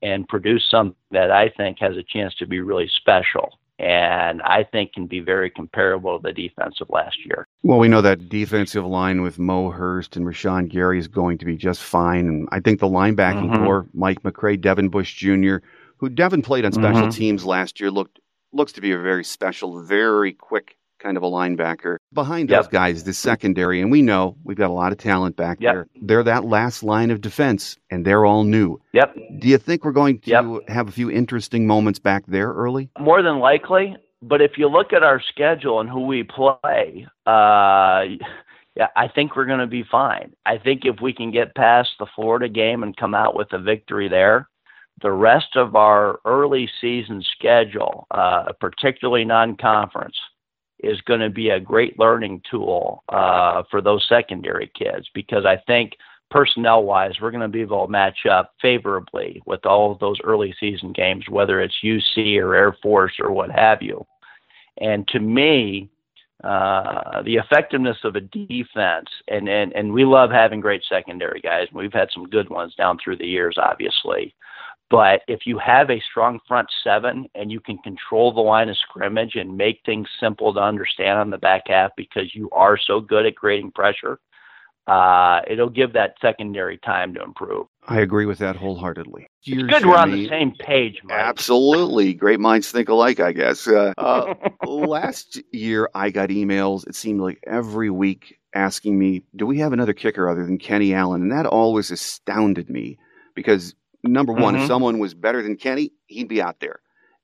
and 0.02 0.28
produce 0.28 0.64
something 0.70 0.96
that 1.10 1.30
I 1.30 1.48
think 1.56 1.78
has 1.80 1.96
a 1.96 2.02
chance 2.02 2.34
to 2.36 2.46
be 2.46 2.60
really 2.60 2.90
special. 2.96 3.58
And 3.78 4.40
I 4.42 4.62
think 4.62 4.92
can 4.92 5.06
be 5.06 5.18
very 5.18 5.50
comparable 5.50 6.18
to 6.18 6.22
the 6.22 6.32
defense 6.32 6.80
of 6.80 6.88
last 6.90 7.18
year. 7.24 7.48
Well, 7.64 7.78
we 7.78 7.88
know 7.88 8.02
that 8.02 8.28
defensive 8.28 8.84
line 8.84 9.22
with 9.22 9.38
Mo 9.38 9.70
Hurst 9.70 10.16
and 10.16 10.24
Rashan 10.24 10.68
Gary 10.68 10.98
is 10.98 11.08
going 11.08 11.38
to 11.38 11.44
be 11.44 11.56
just 11.56 11.82
fine. 11.82 12.28
And 12.28 12.48
I 12.52 12.60
think 12.60 12.78
the 12.78 12.86
linebacking 12.86 13.50
mm-hmm. 13.50 13.64
corps, 13.64 13.86
Mike 13.92 14.22
McCray, 14.22 14.60
Devin 14.60 14.90
Bush 14.90 15.14
Jr., 15.14 15.56
who 15.96 16.08
Devin 16.08 16.42
played 16.42 16.64
on 16.64 16.72
special 16.72 17.02
mm-hmm. 17.02 17.10
teams 17.10 17.44
last 17.44 17.80
year, 17.80 17.90
looked 17.90 18.20
looks 18.52 18.72
to 18.72 18.80
be 18.80 18.92
a 18.92 18.98
very 18.98 19.24
special, 19.24 19.82
very 19.82 20.32
quick 20.32 20.76
kind 21.04 21.16
of 21.16 21.22
a 21.22 21.30
linebacker. 21.30 21.98
Behind 22.12 22.48
yep. 22.48 22.62
those 22.62 22.68
guys, 22.68 23.04
the 23.04 23.12
secondary, 23.12 23.80
and 23.80 23.90
we 23.90 24.02
know 24.02 24.36
we've 24.42 24.56
got 24.56 24.70
a 24.70 24.72
lot 24.72 24.90
of 24.90 24.98
talent 24.98 25.36
back 25.36 25.58
yep. 25.60 25.74
there. 25.74 25.86
They're 26.00 26.22
that 26.22 26.44
last 26.44 26.82
line 26.82 27.10
of 27.10 27.20
defense, 27.20 27.76
and 27.90 28.04
they're 28.04 28.24
all 28.24 28.44
new. 28.44 28.80
Yep. 28.92 29.14
Do 29.38 29.48
you 29.48 29.58
think 29.58 29.84
we're 29.84 29.92
going 29.92 30.20
to 30.20 30.30
yep. 30.30 30.44
have 30.68 30.88
a 30.88 30.92
few 30.92 31.10
interesting 31.10 31.66
moments 31.66 31.98
back 31.98 32.24
there 32.26 32.52
early? 32.52 32.88
More 32.98 33.22
than 33.22 33.38
likely. 33.38 33.96
But 34.22 34.40
if 34.40 34.52
you 34.56 34.68
look 34.68 34.94
at 34.94 35.02
our 35.02 35.20
schedule 35.20 35.80
and 35.80 35.90
who 35.90 36.06
we 36.06 36.22
play, 36.22 37.06
uh, 37.26 38.04
yeah, 38.74 38.88
I 38.96 39.06
think 39.14 39.36
we're 39.36 39.44
going 39.44 39.60
to 39.60 39.66
be 39.66 39.84
fine. 39.84 40.32
I 40.46 40.56
think 40.56 40.82
if 40.84 41.00
we 41.02 41.12
can 41.12 41.30
get 41.30 41.54
past 41.54 41.90
the 41.98 42.06
Florida 42.16 42.48
game 42.48 42.82
and 42.82 42.96
come 42.96 43.14
out 43.14 43.36
with 43.36 43.52
a 43.52 43.58
victory 43.58 44.08
there, 44.08 44.48
the 45.02 45.12
rest 45.12 45.56
of 45.56 45.76
our 45.76 46.20
early 46.24 46.70
season 46.80 47.22
schedule, 47.36 48.06
uh, 48.12 48.44
particularly 48.60 49.24
non 49.24 49.56
conference, 49.56 50.16
is 50.84 51.00
going 51.02 51.20
to 51.20 51.30
be 51.30 51.50
a 51.50 51.60
great 51.60 51.98
learning 51.98 52.42
tool 52.50 53.02
uh, 53.08 53.62
for 53.70 53.80
those 53.80 54.04
secondary 54.08 54.70
kids 54.74 55.08
because 55.14 55.44
I 55.44 55.56
think 55.66 55.92
personnel 56.30 56.82
wise, 56.82 57.12
we're 57.20 57.30
going 57.30 57.40
to 57.40 57.48
be 57.48 57.60
able 57.60 57.86
to 57.86 57.90
match 57.90 58.26
up 58.30 58.54
favorably 58.60 59.42
with 59.46 59.64
all 59.66 59.92
of 59.92 59.98
those 59.98 60.18
early 60.24 60.54
season 60.58 60.92
games, 60.92 61.24
whether 61.28 61.60
it's 61.60 61.74
UC 61.82 62.38
or 62.38 62.54
Air 62.54 62.76
Force 62.82 63.12
or 63.20 63.30
what 63.30 63.50
have 63.50 63.82
you. 63.82 64.04
And 64.80 65.06
to 65.08 65.20
me, 65.20 65.90
uh, 66.42 67.22
the 67.22 67.36
effectiveness 67.36 67.96
of 68.04 68.16
a 68.16 68.20
defense, 68.20 69.08
and, 69.28 69.48
and, 69.48 69.72
and 69.72 69.92
we 69.92 70.04
love 70.04 70.30
having 70.30 70.60
great 70.60 70.82
secondary 70.88 71.40
guys. 71.40 71.68
We've 71.72 71.92
had 71.92 72.08
some 72.12 72.28
good 72.28 72.50
ones 72.50 72.74
down 72.74 72.98
through 73.02 73.18
the 73.18 73.26
years, 73.26 73.56
obviously. 73.56 74.34
But 74.94 75.22
if 75.26 75.40
you 75.44 75.58
have 75.58 75.90
a 75.90 76.00
strong 76.08 76.38
front 76.46 76.68
seven 76.84 77.26
and 77.34 77.50
you 77.50 77.58
can 77.58 77.78
control 77.78 78.32
the 78.32 78.40
line 78.40 78.68
of 78.68 78.76
scrimmage 78.76 79.34
and 79.34 79.56
make 79.56 79.80
things 79.84 80.06
simple 80.20 80.54
to 80.54 80.60
understand 80.60 81.18
on 81.18 81.30
the 81.30 81.38
back 81.38 81.62
half 81.66 81.90
because 81.96 82.32
you 82.32 82.48
are 82.50 82.78
so 82.78 83.00
good 83.00 83.26
at 83.26 83.34
creating 83.34 83.72
pressure, 83.72 84.20
uh, 84.86 85.40
it'll 85.48 85.68
give 85.68 85.94
that 85.94 86.14
secondary 86.22 86.78
time 86.78 87.12
to 87.14 87.22
improve. 87.24 87.66
I 87.88 88.02
agree 88.02 88.24
with 88.24 88.38
that 88.38 88.54
wholeheartedly. 88.54 89.26
It's 89.44 89.64
good 89.64 89.84
we're 89.84 89.96
on 89.96 90.12
the 90.12 90.28
same 90.28 90.52
page, 90.60 91.00
Mike. 91.02 91.18
Absolutely. 91.18 92.14
Great 92.14 92.38
minds 92.38 92.70
think 92.70 92.88
alike, 92.88 93.18
I 93.18 93.32
guess. 93.32 93.66
Uh, 93.66 93.94
uh, 93.98 94.32
last 94.64 95.42
year, 95.50 95.90
I 95.92 96.10
got 96.10 96.28
emails, 96.28 96.86
it 96.86 96.94
seemed 96.94 97.20
like 97.20 97.42
every 97.48 97.90
week, 97.90 98.38
asking 98.54 98.96
me, 98.96 99.24
do 99.34 99.44
we 99.44 99.58
have 99.58 99.72
another 99.72 99.92
kicker 99.92 100.28
other 100.28 100.46
than 100.46 100.58
Kenny 100.58 100.94
Allen? 100.94 101.22
And 101.22 101.32
that 101.32 101.46
always 101.46 101.90
astounded 101.90 102.70
me 102.70 102.96
because 103.34 103.74
number 104.04 104.32
one, 104.32 104.54
mm-hmm. 104.54 104.62
if 104.62 104.68
someone 104.68 104.98
was 104.98 105.14
better 105.14 105.42
than 105.42 105.56
Kenny, 105.56 105.92
he'd 106.06 106.28
be 106.28 106.40
out 106.40 106.60
there. 106.60 106.80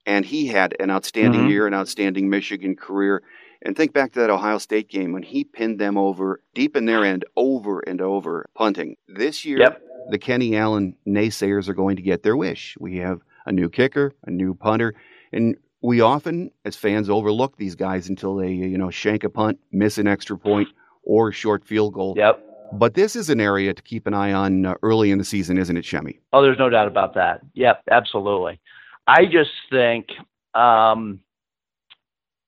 And 0.06 0.24
he 0.24 0.46
had 0.46 0.74
an 0.80 0.90
outstanding 0.90 1.42
mm-hmm. 1.42 1.50
year, 1.50 1.66
an 1.66 1.74
outstanding 1.74 2.30
Michigan 2.30 2.74
career. 2.74 3.22
And 3.62 3.76
think 3.76 3.92
back 3.92 4.12
to 4.12 4.20
that 4.20 4.30
Ohio 4.30 4.58
State 4.58 4.88
game 4.88 5.12
when 5.12 5.22
he 5.22 5.44
pinned 5.44 5.78
them 5.78 5.98
over 5.98 6.40
deep 6.54 6.76
in 6.76 6.86
their 6.86 7.04
end 7.04 7.24
over 7.36 7.80
and 7.80 8.00
over 8.00 8.46
punting. 8.54 8.96
This 9.06 9.44
year, 9.44 9.58
yep. 9.58 9.82
the 10.10 10.18
Kenny 10.18 10.56
Allen 10.56 10.96
naysayers 11.06 11.68
are 11.68 11.74
going 11.74 11.96
to 11.96 12.02
get 12.02 12.22
their 12.22 12.36
wish. 12.36 12.76
We 12.80 12.96
have 12.98 13.20
a 13.44 13.52
new 13.52 13.68
kicker, 13.68 14.14
a 14.24 14.30
new 14.30 14.54
punter, 14.54 14.94
and 15.32 15.56
we 15.82 16.00
often, 16.00 16.50
as 16.64 16.76
fans, 16.76 17.10
overlook 17.10 17.56
these 17.56 17.74
guys 17.74 18.08
until 18.08 18.36
they, 18.36 18.52
you 18.52 18.78
know, 18.78 18.90
shank 18.90 19.24
a 19.24 19.30
punt, 19.30 19.58
miss 19.72 19.98
an 19.98 20.06
extra 20.06 20.38
point, 20.38 20.68
or 21.02 21.28
a 21.28 21.32
short 21.32 21.64
field 21.64 21.94
goal. 21.94 22.14
Yep. 22.16 22.49
But 22.72 22.94
this 22.94 23.16
is 23.16 23.30
an 23.30 23.40
area 23.40 23.74
to 23.74 23.82
keep 23.82 24.06
an 24.06 24.14
eye 24.14 24.32
on 24.32 24.66
uh, 24.66 24.74
early 24.82 25.10
in 25.10 25.18
the 25.18 25.24
season, 25.24 25.58
isn't 25.58 25.76
it, 25.76 25.84
Shemy? 25.84 26.18
Oh, 26.32 26.42
there's 26.42 26.58
no 26.58 26.70
doubt 26.70 26.86
about 26.86 27.14
that. 27.14 27.40
Yep, 27.54 27.82
absolutely. 27.90 28.60
I 29.06 29.26
just 29.26 29.50
think 29.70 30.06
um, 30.54 31.20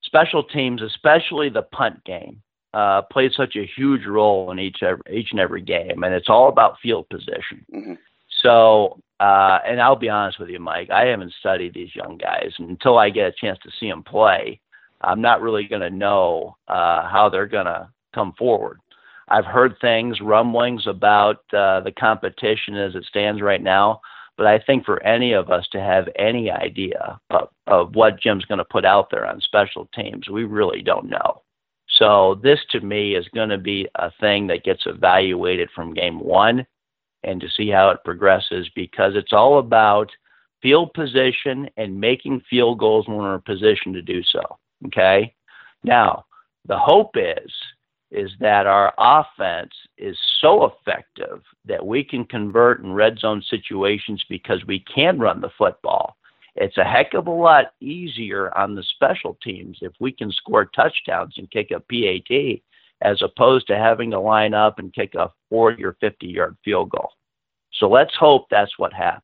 special 0.02 0.44
teams, 0.44 0.82
especially 0.82 1.48
the 1.48 1.62
punt 1.62 2.04
game, 2.04 2.42
uh, 2.74 3.02
plays 3.02 3.32
such 3.37 3.56
a 3.56 3.66
huge 3.76 4.06
role 4.06 4.50
in 4.50 4.58
each 4.58 4.82
every, 4.82 5.02
each 5.12 5.28
and 5.30 5.40
every 5.40 5.62
game, 5.62 6.02
and 6.02 6.14
it's 6.14 6.28
all 6.28 6.48
about 6.48 6.78
field 6.80 7.08
position. 7.11 7.66
Mm-hmm. 7.74 7.94
So, 8.42 8.98
uh, 9.20 9.58
and 9.66 9.80
I'll 9.80 9.96
be 9.96 10.08
honest 10.08 10.38
with 10.38 10.48
you, 10.48 10.58
Mike, 10.58 10.90
I 10.90 11.06
haven't 11.06 11.32
studied 11.38 11.74
these 11.74 11.94
young 11.94 12.16
guys 12.16 12.52
and 12.58 12.70
until 12.70 12.98
I 12.98 13.11
get 13.11 13.26
a 13.26 13.32
chance 13.32 13.58
to 13.62 13.70
see 13.78 13.88
them 13.88 14.02
play. 14.02 14.61
I'm 15.04 15.20
not 15.20 15.42
really 15.42 15.64
going 15.64 15.82
to 15.82 15.90
know 15.90 16.56
uh, 16.68 17.08
how 17.08 17.28
they're 17.28 17.46
going 17.46 17.66
to 17.66 17.88
come 18.14 18.32
forward. 18.38 18.78
I've 19.32 19.46
heard 19.46 19.76
things, 19.80 20.20
rumblings 20.20 20.86
about 20.86 21.38
uh, 21.54 21.80
the 21.80 21.92
competition 21.98 22.76
as 22.76 22.94
it 22.94 23.06
stands 23.06 23.40
right 23.40 23.62
now. 23.62 24.02
But 24.36 24.46
I 24.46 24.58
think 24.58 24.84
for 24.84 25.02
any 25.02 25.32
of 25.32 25.50
us 25.50 25.66
to 25.72 25.80
have 25.80 26.06
any 26.16 26.50
idea 26.50 27.18
of, 27.30 27.48
of 27.66 27.94
what 27.94 28.20
Jim's 28.20 28.44
going 28.44 28.58
to 28.58 28.64
put 28.64 28.84
out 28.84 29.08
there 29.10 29.26
on 29.26 29.40
special 29.40 29.88
teams, 29.94 30.28
we 30.28 30.44
really 30.44 30.82
don't 30.82 31.08
know. 31.08 31.42
So 31.88 32.40
this 32.42 32.58
to 32.72 32.80
me 32.80 33.14
is 33.14 33.26
going 33.34 33.48
to 33.48 33.58
be 33.58 33.88
a 33.94 34.10
thing 34.20 34.46
that 34.48 34.64
gets 34.64 34.82
evaluated 34.84 35.70
from 35.74 35.94
game 35.94 36.20
one 36.20 36.66
and 37.24 37.40
to 37.40 37.48
see 37.56 37.70
how 37.70 37.88
it 37.88 38.04
progresses 38.04 38.68
because 38.74 39.12
it's 39.14 39.32
all 39.32 39.58
about 39.58 40.10
field 40.60 40.92
position 40.92 41.70
and 41.78 41.98
making 41.98 42.42
field 42.50 42.78
goals 42.78 43.08
when 43.08 43.16
we're 43.16 43.34
in 43.34 43.36
a 43.36 43.40
position 43.40 43.94
to 43.94 44.02
do 44.02 44.22
so. 44.24 44.58
Okay. 44.86 45.34
Now, 45.84 46.26
the 46.66 46.78
hope 46.78 47.14
is 47.16 47.50
is 48.12 48.31
that 48.40 48.66
our 48.66 48.92
offense 48.98 49.72
is 49.96 50.18
so 50.40 50.66
effective 50.66 51.42
that 51.64 51.85
we 51.85 52.05
can 52.05 52.25
convert 52.25 52.81
in 52.81 52.92
red 52.92 53.18
zone 53.18 53.42
situations 53.48 54.25
because 54.29 54.64
we 54.66 54.81
can 54.81 55.18
run 55.18 55.40
the 55.40 55.51
football. 55.57 56.16
It's 56.55 56.77
a 56.77 56.85
heck 56.85 57.14
of 57.14 57.27
a 57.27 57.31
lot 57.31 57.72
easier 57.81 58.57
on 58.57 58.75
the 58.75 58.83
special 58.83 59.38
teams 59.42 59.79
if 59.81 59.92
we 59.98 60.12
can 60.12 60.31
score 60.31 60.66
touchdowns 60.66 61.35
and 61.38 61.51
kick 61.51 61.70
a 61.70 61.81
PAT 61.81 62.61
as 63.01 63.22
opposed 63.22 63.66
to 63.68 63.77
having 63.77 64.11
to 64.11 64.20
line 64.20 64.53
up 64.53 64.79
and 64.79 64.92
kick 64.92 65.14
a 65.14 65.31
40 65.48 65.83
or 65.83 65.96
50 66.01 66.27
yard 66.27 66.57
field 66.62 66.90
goal. 66.90 67.11
So 67.72 67.88
let's 67.88 68.14
hope 68.14 68.46
that's 68.51 68.79
what 68.79 68.92
happens. 68.92 69.22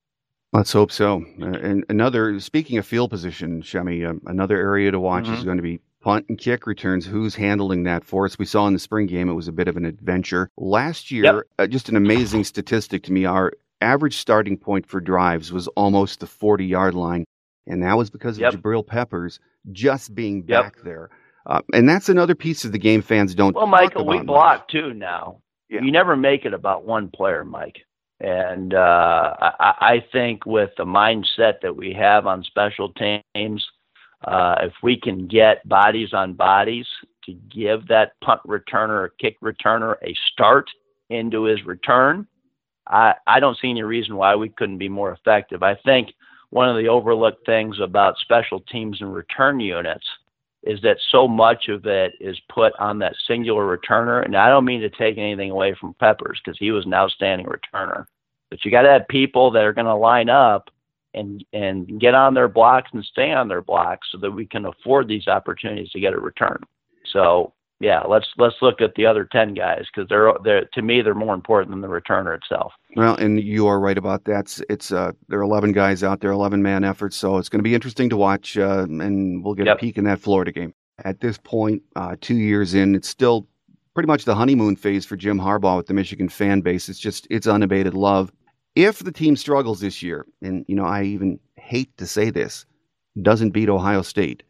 Let's 0.53 0.72
hope 0.72 0.90
so. 0.90 1.27
Uh, 1.40 1.44
and 1.44 1.85
another, 1.90 2.40
speaking 2.40 2.79
of 2.79 2.87
field 2.87 3.11
position, 3.11 3.61
Shemy, 3.61 4.09
uh, 4.09 4.18
another 4.24 4.57
area 4.57 4.90
to 4.90 4.98
watch 4.98 5.24
mm-hmm. 5.24 5.35
is 5.35 5.44
going 5.44 5.59
to 5.59 5.62
be 5.62 5.81
punt 6.08 6.24
and 6.30 6.38
kick 6.38 6.66
returns. 6.66 7.04
Who's 7.04 7.34
handling 7.34 7.82
that 7.82 8.02
for 8.02 8.24
us? 8.24 8.38
We 8.38 8.46
saw 8.46 8.66
in 8.66 8.72
the 8.72 8.78
spring 8.78 9.06
game 9.06 9.28
it 9.28 9.34
was 9.34 9.46
a 9.46 9.52
bit 9.52 9.68
of 9.68 9.76
an 9.76 9.84
adventure. 9.84 10.48
Last 10.56 11.10
year, 11.10 11.24
yep. 11.24 11.34
uh, 11.58 11.66
just 11.66 11.90
an 11.90 11.96
amazing 11.96 12.44
statistic 12.44 13.02
to 13.02 13.12
me. 13.12 13.26
Our 13.26 13.52
average 13.82 14.16
starting 14.16 14.56
point 14.56 14.86
for 14.86 15.02
drives 15.02 15.52
was 15.52 15.68
almost 15.68 16.20
the 16.20 16.26
40 16.26 16.64
yard 16.64 16.94
line, 16.94 17.26
and 17.66 17.82
that 17.82 17.98
was 17.98 18.08
because 18.08 18.38
of 18.38 18.40
yep. 18.40 18.54
Jabril 18.54 18.86
Peppers 18.86 19.38
just 19.70 20.14
being 20.14 20.44
yep. 20.48 20.62
back 20.62 20.76
there. 20.82 21.10
Uh, 21.44 21.60
and 21.74 21.86
that's 21.86 22.08
another 22.08 22.34
piece 22.34 22.64
of 22.64 22.72
the 22.72 22.78
game 22.78 23.02
fans 23.02 23.34
don't. 23.34 23.54
Well, 23.54 23.66
Michael, 23.66 24.06
we 24.06 24.22
block 24.22 24.60
much. 24.60 24.68
too 24.68 24.94
now. 24.94 25.42
Yeah. 25.68 25.82
You 25.82 25.92
never 25.92 26.16
make 26.16 26.46
it 26.46 26.54
about 26.54 26.86
one 26.86 27.10
player, 27.10 27.44
Mike. 27.44 27.80
And 28.20 28.72
uh, 28.72 29.34
I, 29.38 29.74
I 29.80 30.04
think 30.10 30.46
with 30.46 30.70
the 30.78 30.86
mindset 30.86 31.60
that 31.60 31.76
we 31.76 31.92
have 31.92 32.26
on 32.26 32.42
special 32.44 32.94
teams, 32.94 33.66
uh, 34.24 34.57
if 34.62 34.72
we 34.83 34.98
can 34.98 35.26
get 35.26 35.66
bodies 35.68 36.12
on 36.12 36.35
bodies 36.35 36.87
to 37.24 37.33
give 37.33 37.87
that 37.88 38.12
punt 38.20 38.40
returner 38.46 38.90
or 38.90 39.12
kick 39.20 39.40
returner 39.40 39.94
a 40.02 40.14
start 40.33 40.68
into 41.11 41.44
his 41.44 41.64
return, 41.64 42.26
I, 42.88 43.14
I 43.26 43.40
don't 43.40 43.59
see 43.61 43.70
any 43.70 43.83
reason 43.83 44.16
why 44.16 44.35
we 44.35 44.48
couldn't 44.48 44.78
be 44.78 44.88
more 44.88 45.12
effective. 45.12 45.62
I 45.62 45.76
think 45.76 46.12
one 46.50 46.68
of 46.68 46.76
the 46.76 46.88
overlooked 46.88 47.44
things 47.46 47.78
about 47.81 48.18
special 48.18 48.61
teams 48.61 49.00
and 49.00 49.14
return 49.14 49.61
units 49.61 50.07
is 50.64 50.81
that 50.83 50.98
so 51.11 51.28
much 51.28 51.68
of 51.68 51.87
it 51.87 52.14
is 52.20 52.38
put 52.48 52.72
on 52.78 52.98
that 52.98 53.14
singular 53.26 53.76
returner. 53.76 54.24
And 54.24 54.37
I 54.37 54.48
don't 54.48 54.64
mean 54.64 54.81
to 54.81 54.90
take 54.90 55.18
anything 55.18 55.50
away 55.50 55.74
from 55.78 55.94
Peppers 55.94 56.40
because 56.44 56.59
he 56.59 56.70
was 56.72 56.85
an 56.85 56.94
outstanding 56.94 57.46
returner. 57.46 58.07
But 58.50 58.64
you 58.64 58.70
got 58.70 58.83
to 58.83 58.90
have 58.90 59.07
people 59.09 59.50
that 59.52 59.64
are 59.64 59.72
going 59.72 59.87
to 59.87 59.94
line 59.94 60.28
up 60.28 60.70
and 61.18 61.44
and 61.52 62.00
get 62.00 62.14
on 62.14 62.35
their 62.35 62.48
blocks 62.48 62.90
and 62.92 63.04
stay 63.04 63.33
on 63.33 63.48
their 63.48 63.62
blocks 63.62 64.09
so 64.12 64.18
that 64.18 64.31
we 64.31 64.46
can 64.46 64.64
afford 64.64 65.09
these 65.09 65.28
opportunities 65.28 65.90
to 65.90 66.00
get 66.00 66.14
a 66.14 66.20
return. 66.20 66.62
So 67.12 67.52
yeah, 67.81 68.00
let's 68.00 68.26
let's 68.38 68.57
look 68.61 68.81
at 68.81 68.94
the 68.96 69.07
other 69.07 69.24
ten 69.24 69.54
guys 69.54 69.85
because 69.92 70.09
they're 70.09 70.33
they're 70.42 70.64
to 70.64 70.83
me 70.83 71.00
they're 71.00 71.14
more 71.14 71.35
important 71.35 71.70
than 71.70 71.81
the 71.81 71.88
returner 71.88 72.37
itself. 72.37 72.72
Well, 72.96 73.14
and 73.16 73.40
you 73.40 73.66
are 73.68 73.78
right 73.78 73.96
about 73.96 74.24
that. 74.24 74.40
It's, 74.40 74.62
it's 74.68 74.92
uh, 74.92 75.12
there 75.28 75.38
are 75.38 75.42
eleven 75.42 75.72
guys 75.72 76.02
out 76.02 76.20
there, 76.20 76.33
eleven 76.33 76.62
man 76.62 76.83
efforts, 76.83 77.16
so 77.16 77.38
it's 77.38 77.48
going 77.48 77.61
to 77.61 77.64
be 77.64 77.74
interesting 77.74 78.11
to 78.11 78.16
watch, 78.16 78.59
uh, 78.59 78.87
and 78.88 79.44
we'll 79.44 79.54
get 79.54 79.66
yep. 79.66 79.76
a 79.76 79.81
peek 79.81 79.96
in 79.96 80.04
that 80.04 80.18
Florida 80.18 80.50
game. 80.50 80.74
At 81.04 81.20
this 81.20 81.38
point, 81.38 81.83
uh, 81.94 82.16
two 82.20 82.35
years 82.35 82.74
in, 82.74 82.96
it's 82.96 83.09
still 83.09 83.46
pretty 83.94 84.09
much 84.09 84.24
the 84.24 84.35
honeymoon 84.35 84.74
phase 84.74 85.07
for 85.07 85.16
Jim 85.16 85.38
Harbaugh 85.38 85.76
with 85.76 85.87
the 85.87 85.94
Michigan 85.94 86.28
fan 86.28 86.61
base. 86.61 86.88
It's 86.88 86.98
just 86.98 87.28
it's 87.31 87.46
unabated 87.46 87.94
love 87.94 88.33
if 88.78 89.00
the 89.00 89.10
team 89.10 89.34
struggles 89.34 89.80
this 89.80 90.04
year, 90.04 90.24
and 90.40 90.64
you 90.68 90.76
know 90.76 90.84
I 90.84 91.02
even 91.02 91.40
hate 91.56 91.94
to 91.96 92.06
say 92.06 92.30
this, 92.30 92.64
doesn't 93.20 93.50
beat 93.50 93.68
Ohio 93.68 94.02
State, 94.02 94.44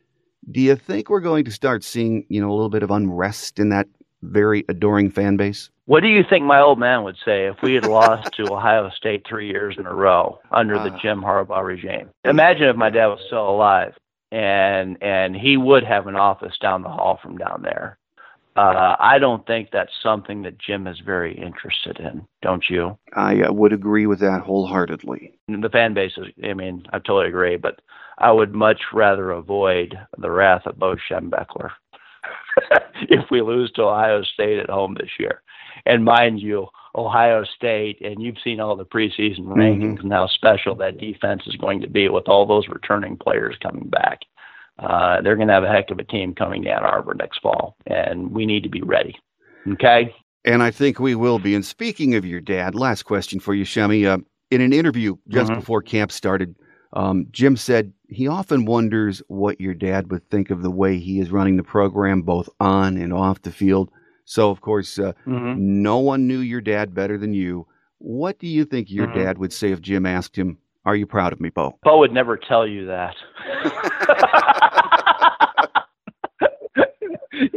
Do 0.51 0.61
you 0.61 0.77
think 0.77 1.09
we're 1.09 1.21
going 1.21 1.45
to 1.47 1.51
start 1.51 1.83
seeing, 1.83 2.27
you 2.29 2.41
know, 2.41 2.51
a 2.51 2.53
little 2.53 2.69
bit 2.69 2.83
of 2.83 2.91
unrest 2.91 3.59
in 3.59 3.71
that 3.71 3.89
very 4.23 4.65
adoring 4.69 5.11
fan 5.11 5.37
base? 5.37 5.71
What 5.87 6.03
do 6.03 6.09
you 6.09 6.23
think 6.29 6.45
my 6.45 6.61
old 6.61 6.79
man 6.79 7.05
would 7.05 7.17
say 7.25 7.47
if 7.47 7.57
we 7.63 7.73
had 7.73 7.87
lost 7.87 8.33
to 8.35 8.43
Ohio 8.53 8.91
State 8.91 9.25
three 9.27 9.49
years 9.49 9.77
in 9.79 9.87
a 9.87 9.95
row 9.95 10.39
under 10.53 10.75
the 10.75 10.93
ah. 10.93 10.99
Jim 11.01 11.23
Harbaugh 11.23 11.65
regime? 11.65 12.11
Imagine 12.25 12.65
if 12.65 12.77
my 12.77 12.91
dad 12.91 13.07
was 13.07 13.21
still 13.27 13.49
alive 13.49 13.95
and 14.31 15.03
and 15.03 15.35
he 15.35 15.57
would 15.57 15.85
have 15.85 16.07
an 16.07 16.17
office 16.17 16.59
down 16.61 16.83
the 16.83 16.89
hall 16.91 17.19
from 17.23 17.39
down 17.39 17.63
there. 17.63 17.98
Uh, 18.59 18.97
I 18.99 19.21
don't 19.21 19.47
think 19.47 19.69
that's 19.71 19.93
something 20.03 20.43
that 20.43 20.59
Jim 20.59 20.89
is 20.89 20.99
very 20.99 21.33
interested 21.39 22.01
in. 22.01 22.27
Don't 22.43 22.65
you? 22.69 22.99
I 23.15 23.43
uh, 23.43 23.53
would 23.53 23.73
agree 23.73 24.07
with 24.07 24.19
that 24.19 24.41
wholeheartedly. 24.41 25.33
The 25.47 25.69
fan 25.71 25.95
base 25.95 26.15
is, 26.17 26.27
I 26.43 26.55
mean, 26.55 26.85
I 26.93 26.99
totally 26.99 27.29
agree, 27.29 27.57
but 27.57 27.81
I 28.19 28.33
would 28.33 28.55
much 28.55 28.81
rather 28.93 29.31
avoid 29.31 29.97
the 30.17 30.33
wrath 30.33 30.67
of 30.67 30.77
Bo 30.77 30.97
Schembechler 30.97 31.71
if 33.03 33.31
we 33.31 33.43
lose 33.43 33.71
to 33.73 33.83
Ohio 33.83 34.25
State 34.25 34.59
at 34.59 34.71
home 34.71 34.97
this 34.99 35.11
year. 35.21 35.43
And 35.87 36.05
mind 36.05 36.41
you, 36.41 36.67
Ohio 36.97 37.45
State, 37.45 38.01
and 38.01 38.21
you've 38.21 38.43
seen 38.43 38.59
all 38.59 38.75
the 38.75 38.85
preseason 38.85 39.43
mm-hmm. 39.43 39.53
rankings 39.53 39.99
mm-hmm. 39.99 40.07
and 40.07 40.13
how 40.13 40.27
special 40.27 40.75
that 40.75 40.99
defense 40.99 41.43
is 41.47 41.55
going 41.55 41.81
to 41.83 41.89
be 41.89 42.09
with 42.09 42.27
all 42.27 42.45
those 42.45 42.67
returning 42.67 43.17
players 43.19 43.55
coming 43.63 43.89
back 43.89 44.23
uh, 44.79 45.21
they're 45.23 45.37
going 45.37 45.49
to 45.49 45.55
have 45.55 45.65
a 45.65 45.69
heck 45.69 45.91
of 45.91 45.99
a 45.99 46.05
team 46.05 46.35
coming 46.35 46.63
to 46.65 46.71
Ann 46.71 46.85
Arbor 46.85 47.15
next 47.15 47.41
fall, 47.41 47.77
and 47.87 48.31
we 48.31 48.47
need 48.47 48.63
to 48.63 48.69
be 48.69 48.83
ready. 48.83 49.17
Okay. 49.73 50.15
And 50.45 50.63
I 50.63 50.71
think 50.71 50.99
we 50.99 51.15
will 51.15 51.39
be. 51.39 51.55
And 51.55 51.65
speaking 51.65 52.15
of 52.15 52.25
your 52.25 52.41
dad, 52.41 52.75
last 52.75 53.03
question 53.03 53.41
for 53.41 53.55
you, 53.55 53.65
Shemy. 53.65 54.07
Uh, 54.07 54.19
in 54.51 54.61
an 54.63 54.73
interview 54.73 55.17
just 55.29 55.51
mm-hmm. 55.51 55.61
before 55.61 55.83
camp 55.83 56.11
started, 56.11 56.55
um, 56.95 57.27
Jim 57.31 57.57
said 57.57 57.93
he 58.09 58.29
often 58.29 58.65
wonders 58.65 59.23
what 59.29 59.61
your 59.61 59.75
dad 59.75 60.11
would 60.11 60.29
think 60.31 60.51
of 60.51 60.63
the 60.63 60.71
way 60.71 60.99
he 60.99 61.21
is 61.21 61.31
running 61.31 61.57
the 61.57 61.63
program, 61.63 62.23
both 62.23 62.49
on 62.61 62.97
and 62.97 63.13
off 63.13 63.43
the 63.43 63.53
field. 63.53 63.91
So, 64.25 64.51
of 64.51 64.61
course, 64.61 64.99
uh, 64.99 65.13
mm-hmm. 65.27 65.83
no 65.83 65.99
one 65.99 66.27
knew 66.27 66.39
your 66.39 66.61
dad 66.61 66.95
better 66.95 67.19
than 67.19 67.35
you. 67.35 67.67
What 67.99 68.39
do 68.39 68.47
you 68.47 68.65
think 68.65 68.91
your 68.91 69.07
mm-hmm. 69.07 69.19
dad 69.19 69.39
would 69.39 69.53
say 69.53 69.73
if 69.73 69.81
Jim 69.81 70.07
asked 70.07 70.37
him, 70.37 70.59
Are 70.85 70.97
you 70.97 71.07
proud 71.07 71.33
of 71.33 71.41
me, 71.41 71.51
Bo? 71.51 71.79
Bo 71.83 71.99
would 71.99 72.13
never 72.13 72.37
tell 72.37 72.67
you 72.67 72.87
that. 72.87 73.15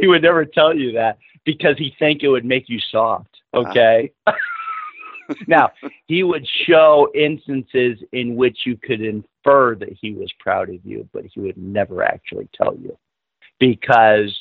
he 0.02 0.08
would 0.08 0.22
never 0.22 0.44
tell 0.44 0.76
you 0.76 0.90
that 0.92 1.16
because 1.44 1.78
he 1.78 1.94
think 1.96 2.22
it 2.22 2.28
would 2.28 2.44
make 2.44 2.68
you 2.68 2.80
soft. 2.90 3.38
Ah. 3.54 3.58
Okay. 3.58 4.10
now 5.46 5.70
he 6.08 6.24
would 6.24 6.46
show 6.66 7.08
instances 7.14 7.98
in 8.12 8.34
which 8.34 8.66
you 8.66 8.76
could 8.76 9.00
infer 9.00 9.76
that 9.76 9.96
he 10.00 10.12
was 10.12 10.30
proud 10.40 10.68
of 10.68 10.84
you, 10.84 11.08
but 11.12 11.24
he 11.24 11.38
would 11.38 11.56
never 11.56 12.02
actually 12.02 12.48
tell 12.52 12.76
you 12.76 12.98
because 13.60 14.36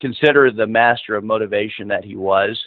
consider 0.00 0.50
the 0.50 0.66
master 0.66 1.14
of 1.14 1.22
motivation 1.22 1.86
that 1.86 2.04
he 2.04 2.16
was. 2.16 2.60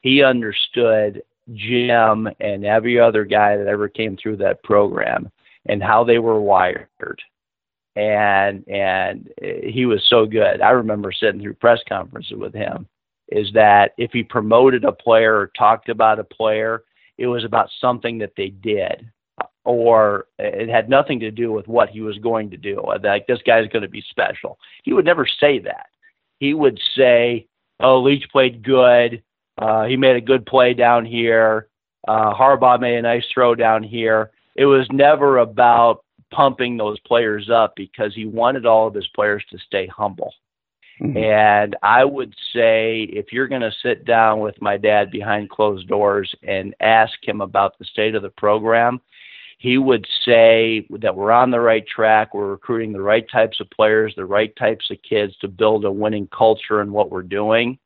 He 0.00 0.22
understood 0.22 1.22
Jim 1.52 2.28
and 2.40 2.64
every 2.64 2.98
other 2.98 3.26
guy 3.26 3.58
that 3.58 3.66
ever 3.66 3.90
came 3.90 4.16
through 4.16 4.38
that 4.38 4.62
program 4.62 5.30
and 5.66 5.82
how 5.82 6.02
they 6.02 6.18
were 6.18 6.40
wired 6.40 6.88
and 8.00 8.66
and 8.68 9.28
he 9.62 9.84
was 9.84 10.02
so 10.08 10.24
good. 10.24 10.62
I 10.62 10.70
remember 10.70 11.12
sitting 11.12 11.40
through 11.40 11.54
press 11.54 11.80
conferences 11.86 12.32
with 12.36 12.54
him. 12.54 12.86
Is 13.28 13.52
that 13.54 13.92
if 13.96 14.10
he 14.12 14.24
promoted 14.24 14.84
a 14.84 14.90
player 14.90 15.36
or 15.36 15.52
talked 15.56 15.88
about 15.88 16.18
a 16.18 16.24
player, 16.24 16.82
it 17.16 17.26
was 17.26 17.44
about 17.44 17.68
something 17.80 18.18
that 18.18 18.32
they 18.36 18.48
did, 18.48 19.08
or 19.64 20.24
it 20.38 20.68
had 20.68 20.88
nothing 20.88 21.20
to 21.20 21.30
do 21.30 21.52
with 21.52 21.68
what 21.68 21.90
he 21.90 22.00
was 22.00 22.18
going 22.18 22.50
to 22.50 22.56
do. 22.56 22.82
Like 23.04 23.26
this 23.26 23.38
guy's 23.46 23.68
going 23.68 23.82
to 23.82 23.88
be 23.88 24.02
special. 24.08 24.58
He 24.82 24.92
would 24.92 25.04
never 25.04 25.28
say 25.38 25.60
that. 25.60 25.86
He 26.40 26.54
would 26.54 26.80
say, 26.96 27.46
"Oh, 27.80 28.00
Leach 28.00 28.24
played 28.32 28.64
good. 28.64 29.22
Uh, 29.58 29.84
he 29.84 29.96
made 29.96 30.16
a 30.16 30.22
good 30.22 30.46
play 30.46 30.72
down 30.74 31.04
here. 31.04 31.68
Uh, 32.08 32.32
Harbaugh 32.32 32.80
made 32.80 32.96
a 32.96 33.02
nice 33.02 33.24
throw 33.32 33.54
down 33.54 33.82
here." 33.82 34.30
It 34.56 34.64
was 34.64 34.88
never 34.90 35.38
about 35.38 36.02
pumping 36.30 36.76
those 36.76 36.98
players 37.00 37.50
up 37.50 37.74
because 37.76 38.14
he 38.14 38.26
wanted 38.26 38.66
all 38.66 38.86
of 38.86 38.94
his 38.94 39.08
players 39.14 39.44
to 39.50 39.58
stay 39.58 39.86
humble. 39.86 40.32
Mm-hmm. 41.00 41.16
And 41.16 41.76
I 41.82 42.04
would 42.04 42.34
say 42.52 43.02
if 43.04 43.32
you're 43.32 43.48
going 43.48 43.62
to 43.62 43.72
sit 43.82 44.04
down 44.04 44.40
with 44.40 44.60
my 44.60 44.76
dad 44.76 45.10
behind 45.10 45.48
closed 45.48 45.88
doors 45.88 46.32
and 46.42 46.74
ask 46.80 47.14
him 47.22 47.40
about 47.40 47.78
the 47.78 47.86
state 47.86 48.14
of 48.14 48.22
the 48.22 48.30
program, 48.30 49.00
he 49.58 49.76
would 49.76 50.06
say 50.24 50.86
that 50.90 51.14
we're 51.14 51.32
on 51.32 51.50
the 51.50 51.60
right 51.60 51.86
track, 51.86 52.32
we're 52.32 52.50
recruiting 52.50 52.92
the 52.92 53.00
right 53.00 53.26
types 53.30 53.60
of 53.60 53.70
players, 53.70 54.14
the 54.16 54.24
right 54.24 54.54
types 54.56 54.90
of 54.90 54.96
kids 55.02 55.36
to 55.38 55.48
build 55.48 55.84
a 55.84 55.92
winning 55.92 56.28
culture 56.36 56.80
in 56.80 56.92
what 56.92 57.10
we're 57.10 57.22
doing. 57.22 57.78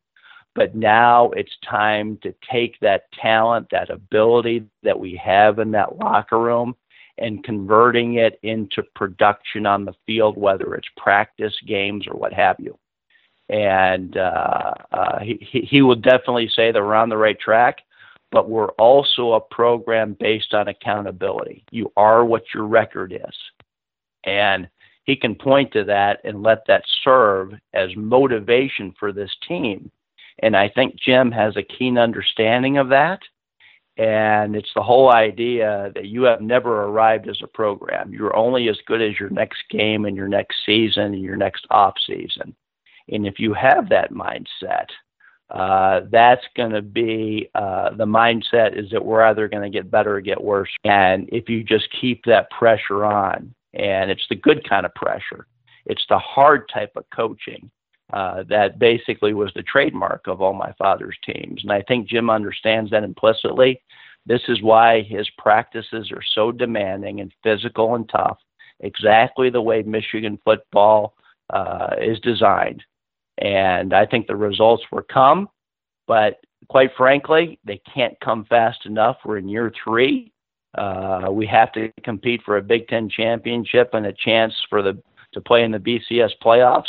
But 0.54 0.76
now 0.76 1.30
it's 1.30 1.56
time 1.68 2.16
to 2.22 2.32
take 2.48 2.78
that 2.80 3.10
talent, 3.20 3.68
that 3.72 3.90
ability 3.90 4.66
that 4.84 4.98
we 4.98 5.20
have 5.24 5.58
in 5.58 5.72
that 5.72 5.98
locker 5.98 6.38
room, 6.38 6.76
and 7.18 7.44
converting 7.44 8.14
it 8.14 8.38
into 8.42 8.82
production 8.94 9.66
on 9.66 9.84
the 9.84 9.94
field, 10.06 10.36
whether 10.36 10.74
it's 10.74 10.88
practice 10.96 11.54
games 11.66 12.06
or 12.08 12.16
what 12.16 12.32
have 12.32 12.56
you. 12.58 12.76
And 13.48 14.16
uh, 14.16 14.72
uh, 14.92 15.20
he, 15.20 15.66
he 15.68 15.82
will 15.82 15.96
definitely 15.96 16.50
say 16.54 16.72
that 16.72 16.80
we're 16.80 16.94
on 16.94 17.10
the 17.10 17.16
right 17.16 17.38
track, 17.38 17.78
but 18.32 18.48
we're 18.48 18.70
also 18.72 19.32
a 19.32 19.40
program 19.40 20.16
based 20.18 20.54
on 20.54 20.68
accountability. 20.68 21.64
You 21.70 21.92
are 21.96 22.24
what 22.24 22.44
your 22.54 22.64
record 22.64 23.12
is. 23.12 23.36
And 24.24 24.68
he 25.04 25.14
can 25.14 25.34
point 25.34 25.72
to 25.72 25.84
that 25.84 26.20
and 26.24 26.42
let 26.42 26.66
that 26.66 26.82
serve 27.04 27.52
as 27.74 27.90
motivation 27.94 28.94
for 28.98 29.12
this 29.12 29.30
team. 29.46 29.90
And 30.40 30.56
I 30.56 30.68
think 30.68 30.96
Jim 30.96 31.30
has 31.30 31.56
a 31.56 31.62
keen 31.62 31.98
understanding 31.98 32.78
of 32.78 32.88
that. 32.88 33.20
And 33.96 34.56
it's 34.56 34.70
the 34.74 34.82
whole 34.82 35.12
idea 35.12 35.92
that 35.94 36.06
you 36.06 36.24
have 36.24 36.40
never 36.40 36.82
arrived 36.84 37.28
as 37.28 37.38
a 37.42 37.46
program. 37.46 38.12
You're 38.12 38.34
only 38.34 38.68
as 38.68 38.78
good 38.86 39.00
as 39.00 39.20
your 39.20 39.30
next 39.30 39.62
game 39.70 40.04
and 40.04 40.16
your 40.16 40.26
next 40.26 40.56
season 40.66 41.14
and 41.14 41.22
your 41.22 41.36
next 41.36 41.66
off 41.70 41.94
season. 42.04 42.56
And 43.08 43.26
if 43.26 43.38
you 43.38 43.54
have 43.54 43.88
that 43.90 44.12
mindset, 44.12 44.86
uh, 45.50 46.00
that's 46.10 46.44
going 46.56 46.72
to 46.72 46.82
be 46.82 47.48
uh, 47.54 47.90
the 47.90 48.06
mindset 48.06 48.76
is 48.76 48.90
that 48.90 49.04
we're 49.04 49.22
either 49.22 49.46
going 49.46 49.62
to 49.62 49.76
get 49.76 49.90
better 49.90 50.16
or 50.16 50.20
get 50.20 50.42
worse. 50.42 50.70
And 50.84 51.28
if 51.30 51.48
you 51.48 51.62
just 51.62 51.86
keep 52.00 52.24
that 52.24 52.50
pressure 52.50 53.04
on, 53.04 53.54
and 53.74 54.10
it's 54.10 54.26
the 54.28 54.36
good 54.36 54.68
kind 54.68 54.86
of 54.86 54.94
pressure, 54.94 55.46
it's 55.86 56.04
the 56.08 56.18
hard 56.18 56.68
type 56.72 56.92
of 56.96 57.04
coaching 57.14 57.70
uh, 58.14 58.44
that 58.48 58.78
basically 58.78 59.34
was 59.34 59.50
the 59.54 59.62
trademark 59.62 60.28
of 60.28 60.40
all 60.40 60.52
my 60.52 60.72
father's 60.78 61.16
teams. 61.26 61.60
And 61.64 61.72
I 61.72 61.82
think 61.82 62.08
Jim 62.08 62.30
understands 62.30 62.92
that 62.92 63.02
implicitly. 63.02 63.82
This 64.24 64.42
is 64.46 64.62
why 64.62 65.02
his 65.02 65.28
practices 65.36 66.12
are 66.12 66.22
so 66.34 66.52
demanding 66.52 67.20
and 67.20 67.32
physical 67.42 67.96
and 67.96 68.08
tough, 68.08 68.38
exactly 68.78 69.50
the 69.50 69.60
way 69.60 69.82
Michigan 69.82 70.38
football 70.44 71.16
uh, 71.50 71.96
is 72.00 72.20
designed. 72.20 72.84
And 73.38 73.92
I 73.92 74.06
think 74.06 74.28
the 74.28 74.36
results 74.36 74.84
will 74.92 75.02
come, 75.12 75.48
but 76.06 76.38
quite 76.68 76.90
frankly, 76.96 77.58
they 77.64 77.82
can't 77.92 78.18
come 78.20 78.44
fast 78.44 78.86
enough. 78.86 79.16
We're 79.24 79.38
in 79.38 79.48
year 79.48 79.72
three. 79.82 80.32
Uh, 80.78 81.26
we 81.30 81.46
have 81.46 81.72
to 81.72 81.90
compete 82.04 82.42
for 82.44 82.58
a 82.58 82.62
Big 82.62 82.86
Ten 82.86 83.08
championship 83.08 83.90
and 83.92 84.06
a 84.06 84.12
chance 84.12 84.54
for 84.70 84.82
the 84.82 85.02
to 85.32 85.40
play 85.40 85.64
in 85.64 85.72
the 85.72 85.78
BCS 85.78 86.30
playoffs. 86.40 86.84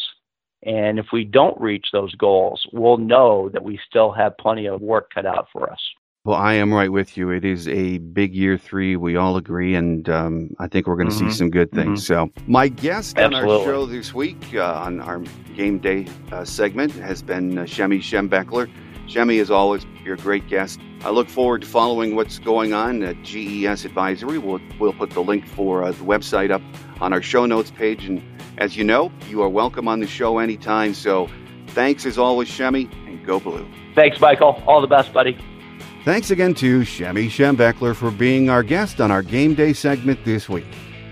And 0.65 0.97
if 0.97 1.07
we 1.13 1.23
don't 1.23 1.59
reach 1.61 1.87
those 1.93 2.13
goals, 2.15 2.65
we'll 2.73 2.97
know 2.97 3.49
that 3.49 3.63
we 3.63 3.79
still 3.87 4.11
have 4.11 4.37
plenty 4.37 4.65
of 4.65 4.81
work 4.81 5.11
cut 5.13 5.25
out 5.25 5.47
for 5.53 5.71
us. 5.71 5.79
Well, 6.25 6.37
I 6.37 6.53
am 6.53 6.73
right 6.73 6.91
with 6.91 7.17
you. 7.17 7.29
It 7.29 7.45
is 7.45 7.67
a 7.67 7.99
big 7.99 8.33
year 8.33 8.57
three. 8.57 8.95
We 8.95 9.15
all 9.15 9.37
agree, 9.37 9.75
and 9.75 10.09
um, 10.09 10.55
I 10.57 10.67
think 10.67 10.87
we're 10.87 10.95
going 10.95 11.09
to 11.09 11.15
mm-hmm. 11.15 11.29
see 11.29 11.37
some 11.37 11.51
good 11.51 11.71
things. 11.71 12.03
Mm-hmm. 12.05 12.31
So, 12.31 12.41
my 12.47 12.67
guest 12.67 13.19
Absolutely. 13.19 13.51
on 13.51 13.59
our 13.59 13.65
show 13.65 13.85
this 13.85 14.11
week 14.11 14.55
uh, 14.55 14.63
on 14.63 15.01
our 15.01 15.19
game 15.55 15.77
day 15.77 16.07
uh, 16.31 16.43
segment 16.43 16.93
has 16.93 17.21
been 17.21 17.59
uh, 17.59 17.63
Shemy 17.65 17.99
Schembechler. 17.99 18.67
Shemy, 19.07 19.39
as 19.39 19.51
always, 19.51 19.85
you're 20.03 20.15
a 20.15 20.17
great 20.17 20.47
guest. 20.47 20.79
I 21.01 21.11
look 21.11 21.29
forward 21.29 21.61
to 21.61 21.67
following 21.67 22.15
what's 22.15 22.39
going 22.39 22.73
on 22.73 23.03
at 23.03 23.21
GES 23.23 23.85
Advisory. 23.85 24.37
We'll, 24.37 24.59
we'll 24.79 24.93
put 24.93 25.11
the 25.11 25.21
link 25.21 25.47
for 25.47 25.83
uh, 25.83 25.91
the 25.91 26.03
website 26.03 26.51
up 26.51 26.61
on 26.99 27.13
our 27.13 27.21
show 27.21 27.45
notes 27.45 27.71
page. 27.71 28.05
And 28.05 28.23
as 28.57 28.75
you 28.75 28.83
know, 28.83 29.11
you 29.29 29.41
are 29.43 29.49
welcome 29.49 29.87
on 29.87 29.99
the 29.99 30.07
show 30.07 30.39
anytime. 30.39 30.93
So 30.93 31.29
thanks 31.67 32.05
as 32.05 32.17
always, 32.17 32.49
Shemy, 32.49 32.91
and 33.07 33.23
go 33.25 33.39
blue. 33.39 33.67
Thanks, 33.93 34.19
Michael. 34.19 34.61
All 34.67 34.81
the 34.81 34.87
best, 34.87 35.13
buddy. 35.13 35.37
Thanks 36.03 36.31
again 36.31 36.53
to 36.55 36.81
Shemy 36.81 37.27
Schembechler 37.27 37.95
for 37.95 38.11
being 38.11 38.49
our 38.49 38.63
guest 38.63 39.01
on 39.01 39.11
our 39.11 39.21
game 39.21 39.55
day 39.55 39.73
segment 39.73 40.23
this 40.23 40.49
week. 40.49 40.65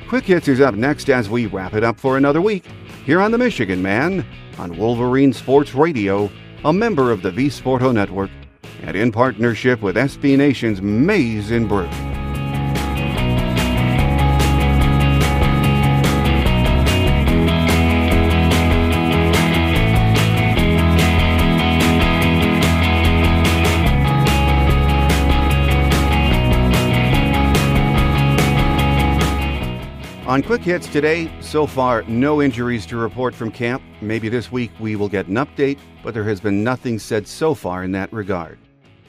Quick 0.07 0.25
Hits 0.25 0.47
is 0.47 0.61
up 0.61 0.75
next 0.75 1.09
as 1.09 1.29
we 1.29 1.47
wrap 1.47 1.73
it 1.73 1.83
up 1.83 1.99
for 1.99 2.17
another 2.17 2.41
week 2.41 2.63
here 3.05 3.19
on 3.19 3.31
the 3.31 3.37
Michigan 3.37 3.81
Man 3.81 4.25
on 4.57 4.77
Wolverine 4.77 5.33
Sports 5.33 5.73
Radio, 5.73 6.29
a 6.65 6.71
member 6.71 7.11
of 7.11 7.21
the 7.21 7.31
V 7.31 7.47
Sporto 7.47 7.93
Network, 7.93 8.31
and 8.83 8.95
in 8.95 9.11
partnership 9.11 9.81
with 9.81 9.95
SB 9.95 10.37
Nation's 10.37 10.81
Maize 10.81 11.49
Brew. 11.67 12.12
On 30.33 30.41
Quick 30.41 30.63
Hits 30.63 30.87
today, 30.87 31.31
so 31.41 31.67
far, 31.67 32.01
no 32.07 32.41
injuries 32.41 32.87
to 32.87 32.97
report 32.97 33.35
from 33.35 33.51
camp. 33.51 33.83
Maybe 34.01 34.29
this 34.29 34.51
week 34.51 34.71
we 34.79 34.95
will 34.95 35.07
get 35.07 35.27
an 35.27 35.35
update, 35.35 35.77
but 36.03 36.15
there 36.15 36.23
has 36.23 36.41
been 36.41 36.63
nothing 36.63 36.97
said 36.97 37.27
so 37.27 37.53
far 37.53 37.83
in 37.83 37.91
that 37.91 38.11
regard. 38.11 38.57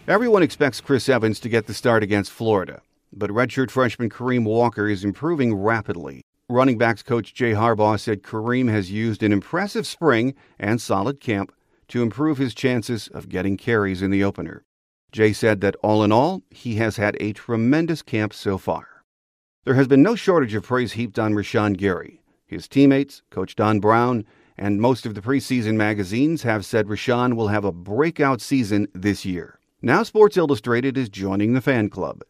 Everyone 0.06 0.42
expects 0.42 0.82
Chris 0.82 1.08
Evans 1.08 1.40
to 1.40 1.48
get 1.48 1.66
the 1.66 1.72
start 1.72 2.02
against 2.02 2.30
Florida, 2.30 2.82
but 3.10 3.30
redshirt 3.30 3.70
freshman 3.70 4.10
Kareem 4.10 4.44
Walker 4.44 4.86
is 4.86 5.02
improving 5.02 5.54
rapidly. 5.54 6.20
Running 6.50 6.76
backs 6.76 7.02
coach 7.02 7.32
Jay 7.32 7.52
Harbaugh 7.52 7.98
said 7.98 8.22
Kareem 8.22 8.68
has 8.68 8.90
used 8.90 9.22
an 9.22 9.32
impressive 9.32 9.86
spring 9.86 10.34
and 10.58 10.78
solid 10.78 11.20
camp 11.20 11.54
to 11.88 12.02
improve 12.02 12.36
his 12.36 12.54
chances 12.54 13.08
of 13.08 13.30
getting 13.30 13.56
carries 13.56 14.02
in 14.02 14.10
the 14.10 14.22
opener. 14.22 14.62
Jay 15.10 15.32
said 15.32 15.62
that 15.62 15.76
all 15.82 16.04
in 16.04 16.12
all, 16.12 16.42
he 16.50 16.74
has 16.74 16.98
had 16.98 17.16
a 17.18 17.32
tremendous 17.32 18.02
camp 18.02 18.34
so 18.34 18.58
far. 18.58 18.93
There 19.64 19.74
has 19.74 19.88
been 19.88 20.02
no 20.02 20.14
shortage 20.14 20.54
of 20.54 20.64
praise 20.64 20.92
heaped 20.92 21.18
on 21.18 21.32
Rashan 21.32 21.78
Gary. 21.78 22.20
His 22.44 22.68
teammates, 22.68 23.22
Coach 23.30 23.56
Don 23.56 23.80
Brown, 23.80 24.26
and 24.58 24.78
most 24.78 25.06
of 25.06 25.14
the 25.14 25.22
preseason 25.22 25.76
magazines 25.76 26.42
have 26.42 26.66
said 26.66 26.86
Rashan 26.86 27.34
will 27.34 27.48
have 27.48 27.64
a 27.64 27.72
breakout 27.72 28.42
season 28.42 28.88
this 28.92 29.24
year. 29.24 29.58
Now, 29.80 30.02
Sports 30.02 30.36
Illustrated 30.36 30.98
is 30.98 31.08
joining 31.08 31.54
the 31.54 31.62
fan 31.62 31.88
club. 31.88 32.20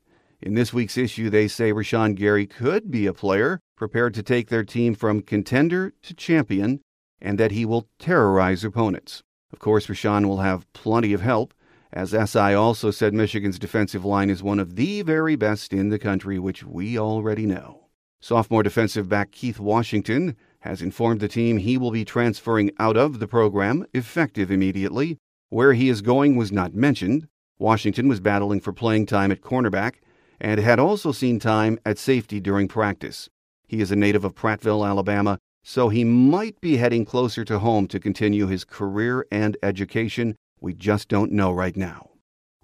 In 0.41 0.55
this 0.55 0.73
week's 0.73 0.97
issue, 0.97 1.29
they 1.29 1.49
say 1.49 1.73
Rashan 1.73 2.15
Gary 2.15 2.47
could 2.47 2.89
be 2.93 3.07
a 3.07 3.13
player 3.13 3.59
prepared 3.75 4.15
to 4.15 4.23
take 4.23 4.49
their 4.49 4.65
team 4.65 4.95
from 4.95 5.21
contender 5.21 5.93
to 6.03 6.15
champion 6.15 6.83
and 7.21 7.37
that 7.39 7.51
he 7.51 7.65
will 7.65 7.89
terrorize 7.99 8.63
opponents. 8.63 9.25
Of 9.53 9.59
course, 9.59 9.87
Rashan 9.89 10.27
will 10.27 10.39
have 10.39 10.73
plenty 10.73 11.13
of 11.13 11.23
help 11.23 11.54
as 11.95 12.11
SI 12.11 12.55
also 12.55 12.91
said 12.91 13.15
Michigan's 13.15 13.59
defensive 13.59 14.05
line 14.05 14.29
is 14.29 14.43
one 14.43 14.59
of 14.59 14.75
the 14.75 15.03
very 15.03 15.37
best 15.37 15.73
in 15.73 15.91
the 15.91 15.99
country, 15.99 16.41
which 16.41 16.65
we 16.65 16.99
already 16.99 17.47
know. 17.47 17.87
Sophomore 18.21 18.65
defensive 18.65 19.09
back 19.09 19.31
Keith 19.31 19.61
Washington 19.61 20.37
has 20.61 20.83
informed 20.83 21.21
the 21.21 21.29
team 21.29 21.59
he 21.59 21.79
will 21.79 21.93
be 21.93 22.05
transferring 22.05 22.73
out 22.81 22.97
of 22.97 23.21
the 23.21 23.29
program 23.29 23.87
effective 23.95 24.51
immediately. 24.51 25.19
Where 25.51 25.73
he 25.73 25.89
is 25.89 26.03
going 26.03 26.35
was 26.35 26.51
not 26.51 26.75
mentioned. 26.75 27.29
Washington 27.61 28.09
was 28.09 28.19
battling 28.19 28.61
for 28.61 28.73
playing 28.73 29.07
time 29.07 29.31
at 29.31 29.41
cornerback 29.41 29.97
and 30.41 30.59
had 30.59 30.81
also 30.81 31.13
seen 31.13 31.39
time 31.39 31.79
at 31.87 31.99
safety 31.99 32.41
during 32.41 32.67
practice. 32.67 33.29
He 33.69 33.81
is 33.81 33.93
a 33.93 33.97
native 33.97 34.25
of 34.25 34.35
Prattville, 34.35 34.89
Alabama, 34.89 35.39
so 35.63 35.91
he 35.91 36.03
might 36.03 36.61
be 36.61 36.79
heading 36.79 37.05
closer 37.05 37.45
to 37.45 37.61
home 37.61 37.87
to 37.87 38.01
continue 38.01 38.49
his 38.49 38.65
career 38.65 39.27
and 39.31 39.57
education 39.63 40.35
we 40.65 40.73
just 40.73 41.09
don't 41.09 41.31
know 41.31 41.53
right 41.53 41.77
now. 41.77 42.09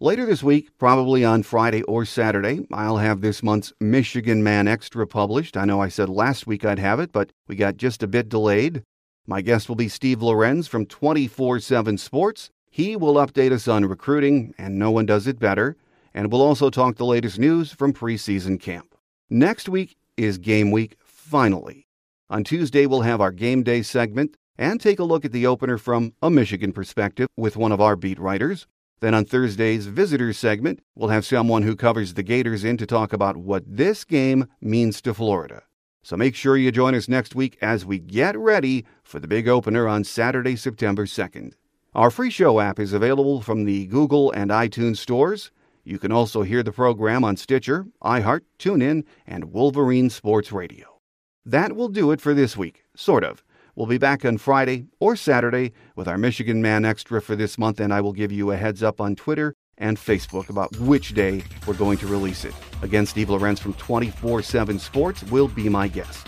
Later 0.01 0.25
this 0.25 0.43
week, 0.43 0.71
probably 0.79 1.23
on 1.23 1.43
Friday 1.43 1.83
or 1.83 2.07
Saturday, 2.07 2.67
I'll 2.73 2.97
have 2.97 3.21
this 3.21 3.43
month's 3.43 3.75
Michigan 3.79 4.43
Man 4.43 4.67
Extra 4.67 5.07
published. 5.07 5.55
I 5.55 5.67
know 5.67 5.83
I 5.83 5.89
said 5.89 6.09
last 6.09 6.47
week 6.47 6.65
I'd 6.65 6.79
have 6.79 6.99
it, 6.99 7.13
but 7.13 7.31
we 7.47 7.57
got 7.57 7.77
just 7.77 8.03
a 8.03 8.09
bit 8.09 8.31
delayed. 8.31 8.83
My 9.27 9.43
guest 9.43 9.69
will 9.69 9.77
be 9.77 9.89
Steve 9.89 10.23
Lorenz 10.23 10.67
from 10.67 10.87
24 10.87 11.61
7 11.61 11.99
Sports. 11.99 12.49
He 12.71 12.97
will 12.97 13.15
update 13.15 13.53
us 13.53 13.69
on 13.69 13.85
recruiting, 13.85 14.55
and 14.57 14.79
no 14.79 14.91
one 14.91 15.05
does 15.05 15.27
it 15.27 15.39
better. 15.39 15.77
And 16.15 16.33
we'll 16.33 16.41
also 16.41 16.71
talk 16.71 16.97
the 16.97 17.05
latest 17.05 17.39
news 17.39 17.71
from 17.71 17.93
preseason 17.93 18.59
camp. 18.59 18.95
Next 19.29 19.69
week 19.69 19.99
is 20.17 20.39
game 20.39 20.71
week, 20.71 20.97
finally. 21.05 21.87
On 22.31 22.45
Tuesday, 22.45 22.87
we'll 22.87 23.03
have 23.03 23.21
our 23.21 23.33
game 23.33 23.63
day 23.63 23.83
segment 23.83 24.37
and 24.61 24.79
take 24.79 24.99
a 24.99 25.05
look 25.05 25.25
at 25.25 25.33
the 25.33 25.47
opener 25.47 25.79
from 25.79 26.13
a 26.21 26.31
Michigan 26.31 26.71
perspective 26.71 27.27
with 27.35 27.57
one 27.57 27.73
of 27.73 27.81
our 27.81 27.97
beat 27.97 28.19
writers. 28.19 28.67
Then 29.01 29.15
on 29.15 29.25
Thursday's 29.25 29.87
visitors 29.87 30.37
segment, 30.37 30.81
we'll 30.95 31.09
have 31.09 31.25
someone 31.25 31.63
who 31.63 31.75
covers 31.75 32.13
the 32.13 32.23
Gators 32.23 32.63
in 32.63 32.77
to 32.77 32.85
talk 32.85 33.15
about 33.15 33.39
what 33.39 33.65
this 33.67 34.05
game 34.05 34.47
means 34.61 35.01
to 35.01 35.15
Florida. 35.15 35.63
So 36.03 36.15
make 36.15 36.35
sure 36.35 36.59
you 36.59 36.71
join 36.71 36.95
us 36.95 37.09
next 37.09 37.35
week 37.35 37.57
as 37.63 37.87
we 37.87 37.99
get 37.99 38.39
ready 38.39 38.85
for 39.03 39.19
the 39.19 39.27
big 39.27 39.49
opener 39.49 39.89
on 39.89 40.05
Saturday, 40.05 40.57
September 40.57 41.07
2nd. 41.07 41.55
Our 41.95 42.11
free 42.11 42.31
show 42.31 42.61
app 42.61 42.79
is 42.79 42.93
available 42.93 43.41
from 43.41 43.65
the 43.65 43.87
Google 43.87 44.31
and 44.33 44.51
iTunes 44.51 44.99
stores. 44.99 45.51
You 45.85 45.99
can 45.99 46.13
also 46.13 46.43
hear 46.43 46.63
the 46.63 46.71
program 46.71 47.25
on 47.25 47.39
Stitcher, 47.39 47.87
iHeart, 48.03 48.43
TuneIn, 48.59 49.05
and 49.27 49.53
Wolverine 49.53 50.11
Sports 50.11 50.53
Radio. 50.53 51.01
That 51.47 51.75
will 51.75 51.89
do 51.89 52.11
it 52.11 52.21
for 52.21 52.35
this 52.35 52.59
week, 52.59 52.85
sort 52.95 53.25
of. 53.25 53.43
We'll 53.75 53.87
be 53.87 53.99
back 53.99 54.25
on 54.25 54.39
Friday 54.39 54.87
or 54.99 55.17
Saturday 55.17 55.73
with 55.97 56.09
our 56.09 56.19
Michigan 56.19 56.61
Man 56.61 56.85
Extra 56.85 57.23
for 57.23 57.37
this 57.37 57.59
month, 57.59 57.81
and 57.81 57.93
I 57.93 58.01
will 58.01 58.13
give 58.13 58.33
you 58.33 58.51
a 58.51 58.57
heads 58.57 58.83
up 58.83 59.01
on 59.01 59.15
Twitter 59.15 59.55
and 59.79 59.97
Facebook 59.97 60.51
about 60.51 60.77
which 60.79 61.15
day 61.15 61.43
we're 61.67 61.75
going 61.75 61.99
to 61.99 62.07
release 62.07 62.45
it. 62.45 62.55
Again, 62.83 63.07
Steve 63.07 63.31
Lorenz 63.31 63.61
from 63.61 63.75
24 63.75 64.43
7 64.43 64.79
Sports 64.79 65.23
will 65.25 65.49
be 65.49 65.69
my 65.69 65.89
guest. 65.89 66.27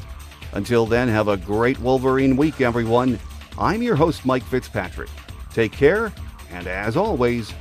Until 0.52 0.86
then, 0.86 1.08
have 1.08 1.28
a 1.28 1.36
great 1.36 1.78
Wolverine 1.80 2.36
week, 2.36 2.60
everyone. 2.60 3.18
I'm 3.58 3.82
your 3.82 3.96
host, 3.96 4.24
Mike 4.24 4.44
Fitzpatrick. 4.44 5.10
Take 5.52 5.72
care, 5.72 6.12
and 6.50 6.66
as 6.66 6.96
always, 6.96 7.52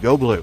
go 0.00 0.16
blue. 0.16 0.42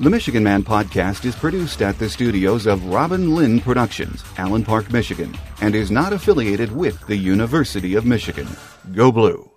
The 0.00 0.08
Michigan 0.08 0.42
Man 0.42 0.62
podcast 0.62 1.26
is 1.26 1.36
produced 1.36 1.82
at 1.82 1.98
the 1.98 2.08
studios 2.08 2.64
of 2.64 2.86
Robin 2.86 3.34
Lynn 3.34 3.60
Productions, 3.60 4.24
Allen 4.38 4.64
Park, 4.64 4.90
Michigan, 4.90 5.36
and 5.60 5.74
is 5.74 5.90
not 5.90 6.14
affiliated 6.14 6.72
with 6.72 7.06
the 7.06 7.18
University 7.18 7.96
of 7.96 8.06
Michigan. 8.06 8.48
Go 8.94 9.12
Blue! 9.12 9.50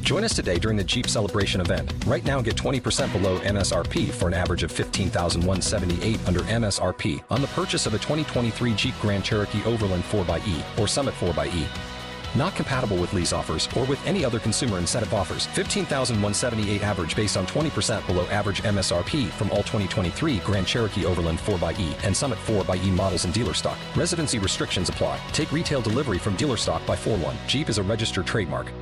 Join 0.00 0.24
us 0.24 0.34
today 0.34 0.58
during 0.58 0.78
the 0.78 0.84
Jeep 0.84 1.06
Celebration 1.06 1.60
event. 1.60 1.92
Right 2.06 2.24
now, 2.24 2.40
get 2.40 2.56
20% 2.56 3.12
below 3.12 3.38
MSRP 3.40 4.10
for 4.12 4.28
an 4.28 4.34
average 4.34 4.62
of 4.62 4.72
15178 4.72 6.26
under 6.26 6.40
MSRP 6.40 7.22
on 7.28 7.42
the 7.42 7.48
purchase 7.48 7.84
of 7.84 7.92
a 7.92 7.98
2023 7.98 8.74
Jeep 8.74 8.94
Grand 9.02 9.24
Cherokee 9.26 9.62
Overland 9.66 10.04
4xE 10.04 10.78
or 10.80 10.88
Summit 10.88 11.12
4xE. 11.20 11.93
Not 12.36 12.54
compatible 12.54 12.96
with 12.96 13.12
lease 13.12 13.32
offers 13.32 13.68
or 13.76 13.84
with 13.84 14.04
any 14.06 14.24
other 14.24 14.38
consumer 14.38 14.78
incentive 14.78 15.14
offers. 15.14 15.46
15,178 15.46 16.82
average 16.82 17.16
based 17.16 17.36
on 17.36 17.46
20% 17.46 18.06
below 18.06 18.26
average 18.28 18.62
MSRP 18.62 19.28
from 19.28 19.50
all 19.50 19.58
2023 19.58 20.38
Grand 20.38 20.66
Cherokee 20.66 21.06
Overland 21.06 21.38
4xE 21.38 22.04
and 22.04 22.16
Summit 22.16 22.38
4xE 22.46 22.90
models 22.90 23.24
in 23.24 23.32
dealer 23.32 23.54
stock. 23.54 23.78
Residency 23.96 24.38
restrictions 24.38 24.88
apply. 24.88 25.20
Take 25.32 25.52
retail 25.52 25.80
delivery 25.80 26.18
from 26.18 26.36
dealer 26.36 26.56
stock 26.56 26.84
by 26.86 26.96
4 26.96 27.16
1. 27.18 27.36
Jeep 27.46 27.68
is 27.68 27.78
a 27.78 27.82
registered 27.82 28.26
trademark. 28.26 28.72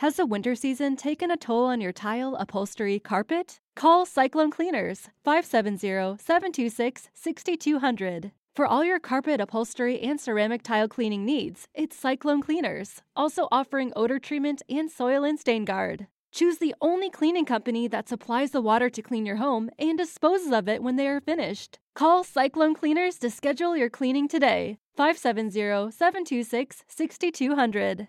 Has 0.00 0.16
the 0.16 0.26
winter 0.26 0.54
season 0.54 0.94
taken 0.94 1.30
a 1.30 1.38
toll 1.38 1.64
on 1.64 1.80
your 1.80 1.92
tile, 1.92 2.36
upholstery, 2.36 2.98
carpet? 2.98 3.60
Call 3.74 4.04
Cyclone 4.04 4.50
Cleaners 4.50 5.08
570 5.24 6.18
726 6.22 7.08
6200. 7.14 8.32
For 8.56 8.66
all 8.66 8.82
your 8.82 8.98
carpet, 8.98 9.38
upholstery, 9.38 10.00
and 10.00 10.18
ceramic 10.18 10.62
tile 10.62 10.88
cleaning 10.88 11.26
needs, 11.26 11.68
it's 11.74 11.94
Cyclone 11.94 12.40
Cleaners, 12.40 13.02
also 13.14 13.48
offering 13.52 13.92
odor 13.94 14.18
treatment 14.18 14.62
and 14.66 14.90
soil 14.90 15.24
and 15.24 15.38
stain 15.38 15.66
guard. 15.66 16.06
Choose 16.32 16.56
the 16.56 16.74
only 16.80 17.10
cleaning 17.10 17.44
company 17.44 17.86
that 17.88 18.08
supplies 18.08 18.52
the 18.52 18.62
water 18.62 18.88
to 18.88 19.02
clean 19.02 19.26
your 19.26 19.36
home 19.36 19.68
and 19.78 19.98
disposes 19.98 20.52
of 20.52 20.70
it 20.70 20.82
when 20.82 20.96
they 20.96 21.06
are 21.06 21.20
finished. 21.20 21.78
Call 21.94 22.24
Cyclone 22.24 22.74
Cleaners 22.74 23.18
to 23.18 23.28
schedule 23.28 23.76
your 23.76 23.90
cleaning 23.90 24.26
today. 24.26 24.78
570 24.96 25.90
726 25.90 26.82
6200. 26.88 28.08